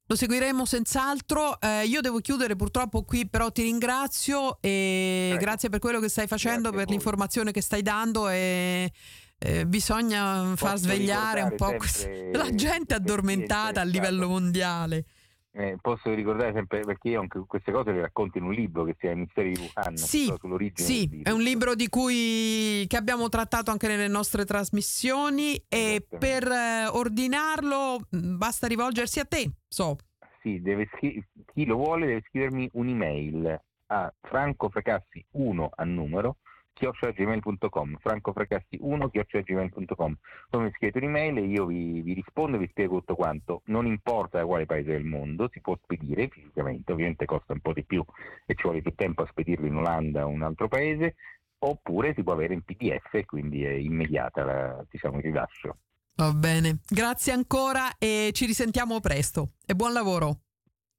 Lo 0.05 0.15
seguiremo 0.15 0.65
senz'altro. 0.65 1.59
Eh, 1.61 1.85
io 1.85 2.01
devo 2.01 2.19
chiudere 2.19 2.55
purtroppo 2.55 3.03
qui, 3.03 3.27
però 3.27 3.51
ti 3.51 3.63
ringrazio 3.63 4.57
e 4.61 5.27
Prego. 5.29 5.43
grazie 5.43 5.69
per 5.69 5.79
quello 5.79 5.99
che 5.99 6.09
stai 6.09 6.27
facendo, 6.27 6.69
Grazie 6.69 6.77
per 6.79 6.89
l'informazione 6.89 7.51
che 7.51 7.61
stai 7.61 7.81
dando 7.83 8.29
e 8.29 8.91
eh, 9.39 9.65
bisogna 9.67 10.53
far 10.55 10.71
Posso 10.73 10.77
svegliare 10.83 11.41
un 11.41 11.55
po' 11.55 11.75
la 12.33 12.49
gente 12.53 12.93
addormentata 12.93 13.81
a 13.81 13.83
livello 13.85 14.27
mondiale. 14.27 15.05
Eh, 15.51 15.77
posso 15.81 16.13
ricordare 16.13 16.53
sempre, 16.53 16.81
perché 16.81 17.09
io 17.09 17.21
anche 17.21 17.43
queste 17.47 17.71
cose 17.71 17.91
le 17.91 18.01
racconto 18.01 18.37
in 18.37 18.43
un 18.43 18.53
libro 18.53 18.83
che 18.83 18.91
si 18.93 18.99
chiama 18.99 19.15
I 19.15 19.19
misteri 19.21 19.51
di 19.53 19.59
Wuhan, 19.59 19.97
Sì, 19.97 20.31
sull'origine 20.39 20.87
Sì, 20.87 21.21
è 21.23 21.31
un 21.31 21.41
libro 21.41 21.73
di 21.73 21.89
cui 21.89 22.85
che 22.87 22.95
abbiamo 22.97 23.29
trattato 23.29 23.71
anche 23.71 23.87
nelle 23.87 24.07
nostre 24.07 24.45
trasmissioni 24.45 25.55
e 25.67 26.05
Esattamente. 26.07 26.17
per 26.19 26.51
eh, 26.51 26.87
ordinarlo 26.87 27.99
mh, 28.09 28.35
basta 28.37 28.67
rivolgersi 28.67 29.19
a 29.19 29.25
te. 29.25 29.51
So, 29.67 29.97
Sì, 30.43 30.61
deve 30.61 30.87
scri- 30.93 31.21
chi 31.51 31.65
lo 31.65 31.77
vuole 31.77 32.05
deve 32.05 32.23
scrivermi 32.27 32.69
un'email 32.73 33.61
a 33.87 34.13
francofracassi1 34.31 35.67
a 35.75 35.83
numero 35.83 36.37
chiocciolagmail.com 36.79 37.97
francofracassi1 38.01 39.09
chiocciolagmail.com 39.11 40.17
voi 40.49 40.63
mi 40.63 40.71
scrivete 40.71 40.97
un'email 40.99 41.37
e 41.37 41.41
io 41.41 41.65
vi, 41.65 42.01
vi, 42.01 42.13
rispondo 42.13 42.55
e 42.55 42.59
vi 42.59 42.67
spiego 42.69 42.99
tutto 42.99 43.15
quanto. 43.15 43.61
Non 43.65 43.85
importa 43.85 44.39
da 44.39 44.45
quale 44.45 44.65
paese 44.65 44.91
del 44.91 45.03
mondo 45.03 45.49
si 45.51 45.59
può 45.59 45.77
spedire 45.83 46.29
fisicamente 46.29 46.91
ovviamente 46.91 47.25
costa 47.25 47.53
un 47.53 47.59
po' 47.59 47.73
di 47.73 47.83
più 47.83 48.03
e 48.45 48.55
ci 48.55 48.63
vuole 48.63 48.81
più 48.81 48.93
tempo 48.95 49.23
a 49.23 49.27
spedirlo 49.29 49.67
in 49.67 49.75
Olanda 49.75 50.25
o 50.25 50.29
un 50.29 50.41
altro 50.41 50.67
paese 50.67 51.15
oppure 51.59 52.13
si 52.15 52.23
può 52.23 52.33
avere 52.33 52.53
in 52.53 52.63
pdf 52.63 53.13
e 53.13 53.25
quindi 53.25 53.65
è 53.65 53.71
immediata 53.71 54.45
la, 54.45 54.85
diciamo, 54.89 55.17
il 55.17 55.23
rilascio. 55.23 55.77
Va 56.15 56.33
bene. 56.33 56.79
Grazie 56.87 57.33
ancora 57.33 57.97
e 57.97 58.31
ci 58.33 58.45
risentiamo 58.45 58.99
presto. 59.01 59.51
E 59.65 59.75
buon 59.75 59.93
lavoro. 59.93 60.41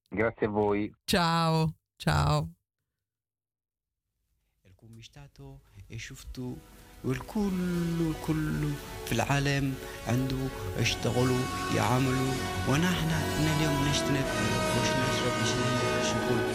Grazie 0.08 0.46
a 0.46 0.50
voi. 0.50 0.92
Ciao. 1.04 1.74
Ciao. 1.96 2.50
Stato 5.02 5.62
شفتوا 5.98 6.54
والكل 7.04 7.50
الكل 8.00 8.68
في 9.06 9.12
العالم 9.12 9.74
عنده 10.08 10.36
يشتغلوا 10.78 11.40
يعملوا 11.76 12.32
ونحن 12.68 13.08
اليوم 13.40 13.88
نشتنف 13.88 14.26
مش 14.76 14.88
نشرب 14.88 15.42
مش 15.42 15.48
نعمل 15.48 16.49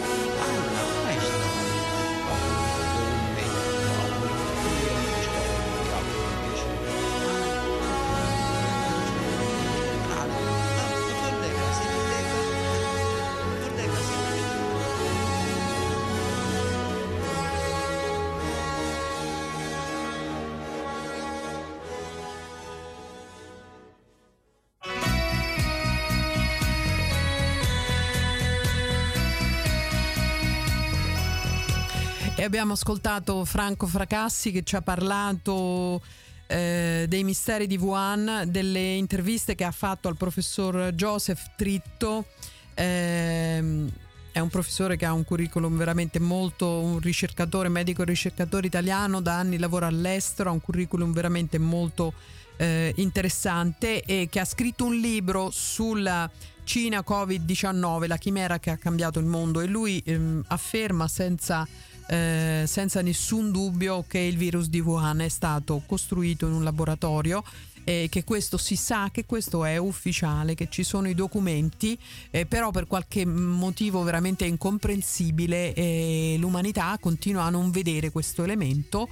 abbiamo 32.46 32.74
ascoltato 32.74 33.44
Franco 33.44 33.86
Fracassi 33.86 34.52
che 34.52 34.62
ci 34.62 34.76
ha 34.76 34.80
parlato 34.80 36.00
eh, 36.46 37.06
dei 37.08 37.24
misteri 37.24 37.66
di 37.66 37.76
Wuhan, 37.76 38.44
delle 38.46 38.94
interviste 38.94 39.54
che 39.54 39.64
ha 39.64 39.72
fatto 39.72 40.06
al 40.08 40.16
professor 40.16 40.92
Joseph 40.92 41.54
Tritto. 41.56 42.26
Ehm, 42.74 43.90
è 44.30 44.38
un 44.38 44.48
professore 44.48 44.96
che 44.96 45.04
ha 45.04 45.12
un 45.12 45.24
curriculum 45.24 45.76
veramente 45.76 46.20
molto, 46.20 46.80
un 46.80 47.00
ricercatore, 47.00 47.68
medico 47.68 48.04
ricercatore 48.04 48.66
italiano, 48.66 49.20
da 49.20 49.38
anni 49.38 49.58
lavora 49.58 49.88
all'estero, 49.88 50.50
ha 50.50 50.52
un 50.52 50.60
curriculum 50.60 51.12
veramente 51.12 51.58
molto 51.58 52.12
eh, 52.58 52.92
interessante 52.96 54.02
e 54.02 54.28
che 54.30 54.40
ha 54.40 54.44
scritto 54.44 54.84
un 54.84 54.94
libro 54.94 55.50
sulla 55.50 56.30
Cina 56.62 57.02
Covid-19, 57.06 58.06
la 58.06 58.18
chimera 58.18 58.58
che 58.58 58.70
ha 58.70 58.76
cambiato 58.76 59.18
il 59.18 59.26
mondo 59.26 59.60
e 59.60 59.66
lui 59.66 60.02
ehm, 60.04 60.44
afferma 60.48 61.08
senza 61.08 61.66
eh, 62.08 62.64
senza 62.66 63.02
nessun 63.02 63.50
dubbio 63.50 64.04
che 64.06 64.18
il 64.18 64.36
virus 64.36 64.68
di 64.68 64.80
Wuhan 64.80 65.20
è 65.20 65.28
stato 65.28 65.82
costruito 65.86 66.46
in 66.46 66.52
un 66.52 66.64
laboratorio 66.64 67.42
eh, 67.88 68.08
che 68.10 68.24
questo 68.24 68.58
si 68.58 68.74
sa, 68.74 69.10
che 69.12 69.24
questo 69.26 69.64
è 69.64 69.76
ufficiale, 69.76 70.56
che 70.56 70.66
ci 70.68 70.82
sono 70.82 71.08
i 71.08 71.14
documenti, 71.14 71.96
eh, 72.30 72.44
però 72.44 72.72
per 72.72 72.88
qualche 72.88 73.24
motivo 73.24 74.02
veramente 74.02 74.44
incomprensibile 74.44 75.72
eh, 75.72 76.34
l'umanità 76.38 76.96
continua 77.00 77.44
a 77.44 77.50
non 77.50 77.70
vedere 77.70 78.10
questo 78.10 78.42
elemento. 78.42 79.08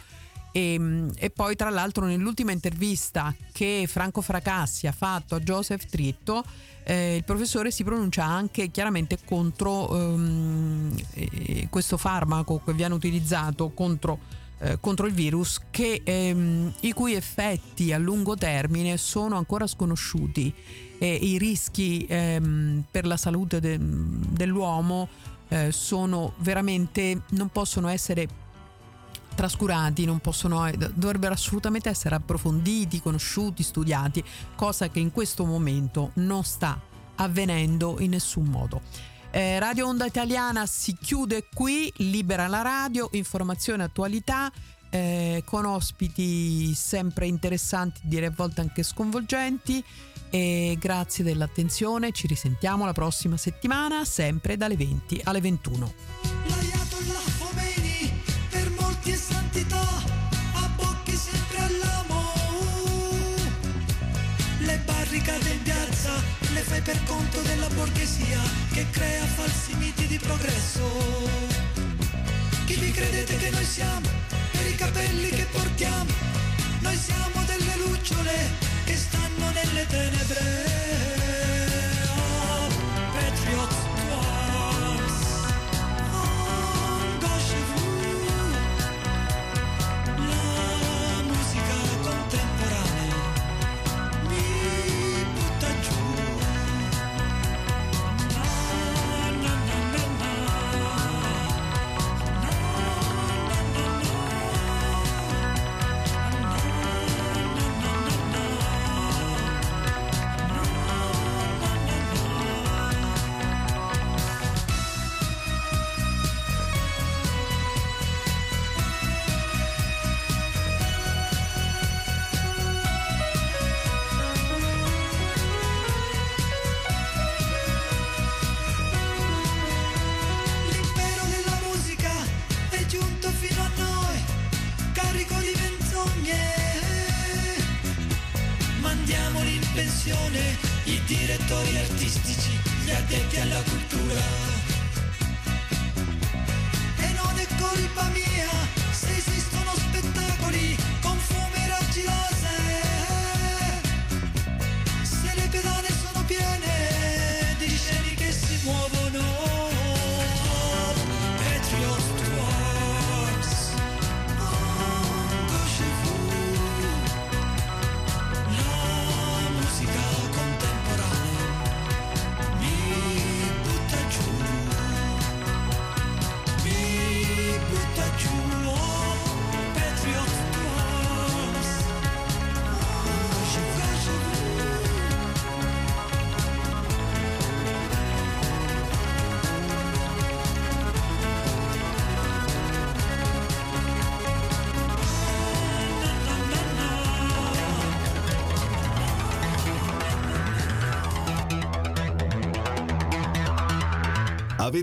E, 0.51 0.75
ehm, 0.75 1.13
e, 1.17 1.31
poi 1.31 1.55
tra 1.55 1.71
l'altro 1.71 2.07
nell'ultima 2.07 2.51
intervista 2.51 3.33
che 3.53 3.87
Franco 3.89 4.21
Fracassi 4.21 4.89
ha 4.89 4.93
fatto 4.93 5.37
a 5.37 5.41
Joseph 5.41 5.87
Tritto 5.87 6.45
eh, 6.85 7.17
il 7.17 7.25
professore 7.25 7.71
si 7.71 7.83
pronuncia 7.83 8.25
anche 8.25 8.71
chiaramente 8.71 9.19
contro 9.25 9.91
um, 9.93 10.95
eh, 11.15 11.67
questo 11.71 11.97
farmaco 11.97 12.61
che 12.65 12.75
viene 12.75 12.95
utilizzato 12.95 13.71
contro, 13.71 14.19
eh, 14.59 14.79
contro 14.81 15.07
il 15.07 15.15
virus 15.15 15.61
che, 15.71 16.03
ehm, 16.05 16.75
i 16.81 16.93
cui 16.93 17.15
effetti 17.15 17.93
a 17.93 17.99
lungo 17.99 18.37
termine 18.37 18.99
sono 18.99 19.37
ancora 19.37 19.67
sconosciuti 19.67 20.53
e 20.99 21.15
i 21.15 21.39
rischi 21.39 22.05
ehm, 22.09 22.85
per 22.91 23.07
la 23.07 23.17
salute 23.17 23.61
de- 23.61 23.79
dell'uomo 23.81 25.09
eh, 25.49 25.73
sono 25.73 26.35
veramente 26.39 27.23
non 27.31 27.49
possono 27.49 27.89
essere 27.89 28.29
trascurati, 29.35 30.05
non 30.05 30.19
possono, 30.21 30.67
eh, 30.67 30.77
dovrebbero 30.95 31.35
assolutamente 31.35 31.89
essere 31.89 32.15
approfonditi, 32.15 33.01
conosciuti, 33.01 33.63
studiati, 33.63 34.23
cosa 34.55 34.89
che 34.89 35.01
in 35.01 35.13
questo 35.13 35.45
momento 35.45 36.13
non 36.15 36.45
sta 36.45 36.81
avvenendo 37.17 37.97
in 38.01 38.11
nessun 38.11 38.47
modo. 38.47 38.81
Eh, 39.31 39.59
radio 39.59 39.89
Onda 39.89 40.07
Italiana 40.07 40.65
si 40.65 40.97
chiude 40.97 41.49
qui, 41.53 41.93
libera 41.97 42.47
la 42.47 42.63
radio, 42.63 43.09
informazione 43.13 43.83
attualità. 43.83 44.51
Eh, 44.91 45.43
con 45.45 45.65
ospiti 45.65 46.73
sempre 46.73 47.27
interessanti, 47.27 48.03
direi 48.05 48.29
a 48.29 48.35
volte 48.35 48.61
anche 48.61 48.85
sconvolgenti. 48.85 49.83
E 50.31 50.77
grazie 50.79 51.25
dell'attenzione, 51.25 52.13
ci 52.13 52.29
risentiamo 52.29 52.85
la 52.85 52.93
prossima 52.93 53.37
settimana, 53.37 54.05
sempre 54.05 54.57
dalle 54.57 54.77
20 54.77 55.21
alle 55.25 55.41
21. 55.41 56.54
Fai 66.65 66.81
per 66.81 66.99
conto 67.05 67.41
della 67.43 67.69
borghesia 67.69 68.41
che 68.73 68.87
crea 68.91 69.25
falsi 69.25 69.75
miti 69.75 70.07
di 70.07 70.19
progresso. 70.19 70.83
Chi 72.65 72.75
vi 72.77 72.91
credete 72.91 73.37
che 73.37 73.51
noi 73.51 73.65
siamo? 73.65 74.09
Per 74.51 74.67
i 74.67 74.75
capelli 74.75 75.29
che 75.29 75.47
portiamo, 75.53 76.13
noi 76.81 76.97
siamo 76.97 77.45
delle 77.47 77.77
lucciole 77.77 78.35
che 78.85 78.97
stanno 78.97 79.51
nelle 79.51 79.87
tenebre. 79.87 81.34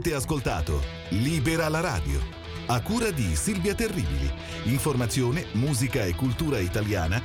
Avete 0.02 0.18
ascoltato 0.18 0.82
Libera 1.10 1.70
la 1.70 1.80
radio, 1.80 2.20
a 2.66 2.82
cura 2.82 3.12
di 3.12 3.36
Silvia 3.36 3.76
Terribili. 3.76 4.34
Informazione, 4.64 5.46
musica 5.52 6.06
e 6.06 6.16
cultura 6.16 6.58
italiana 6.58 7.22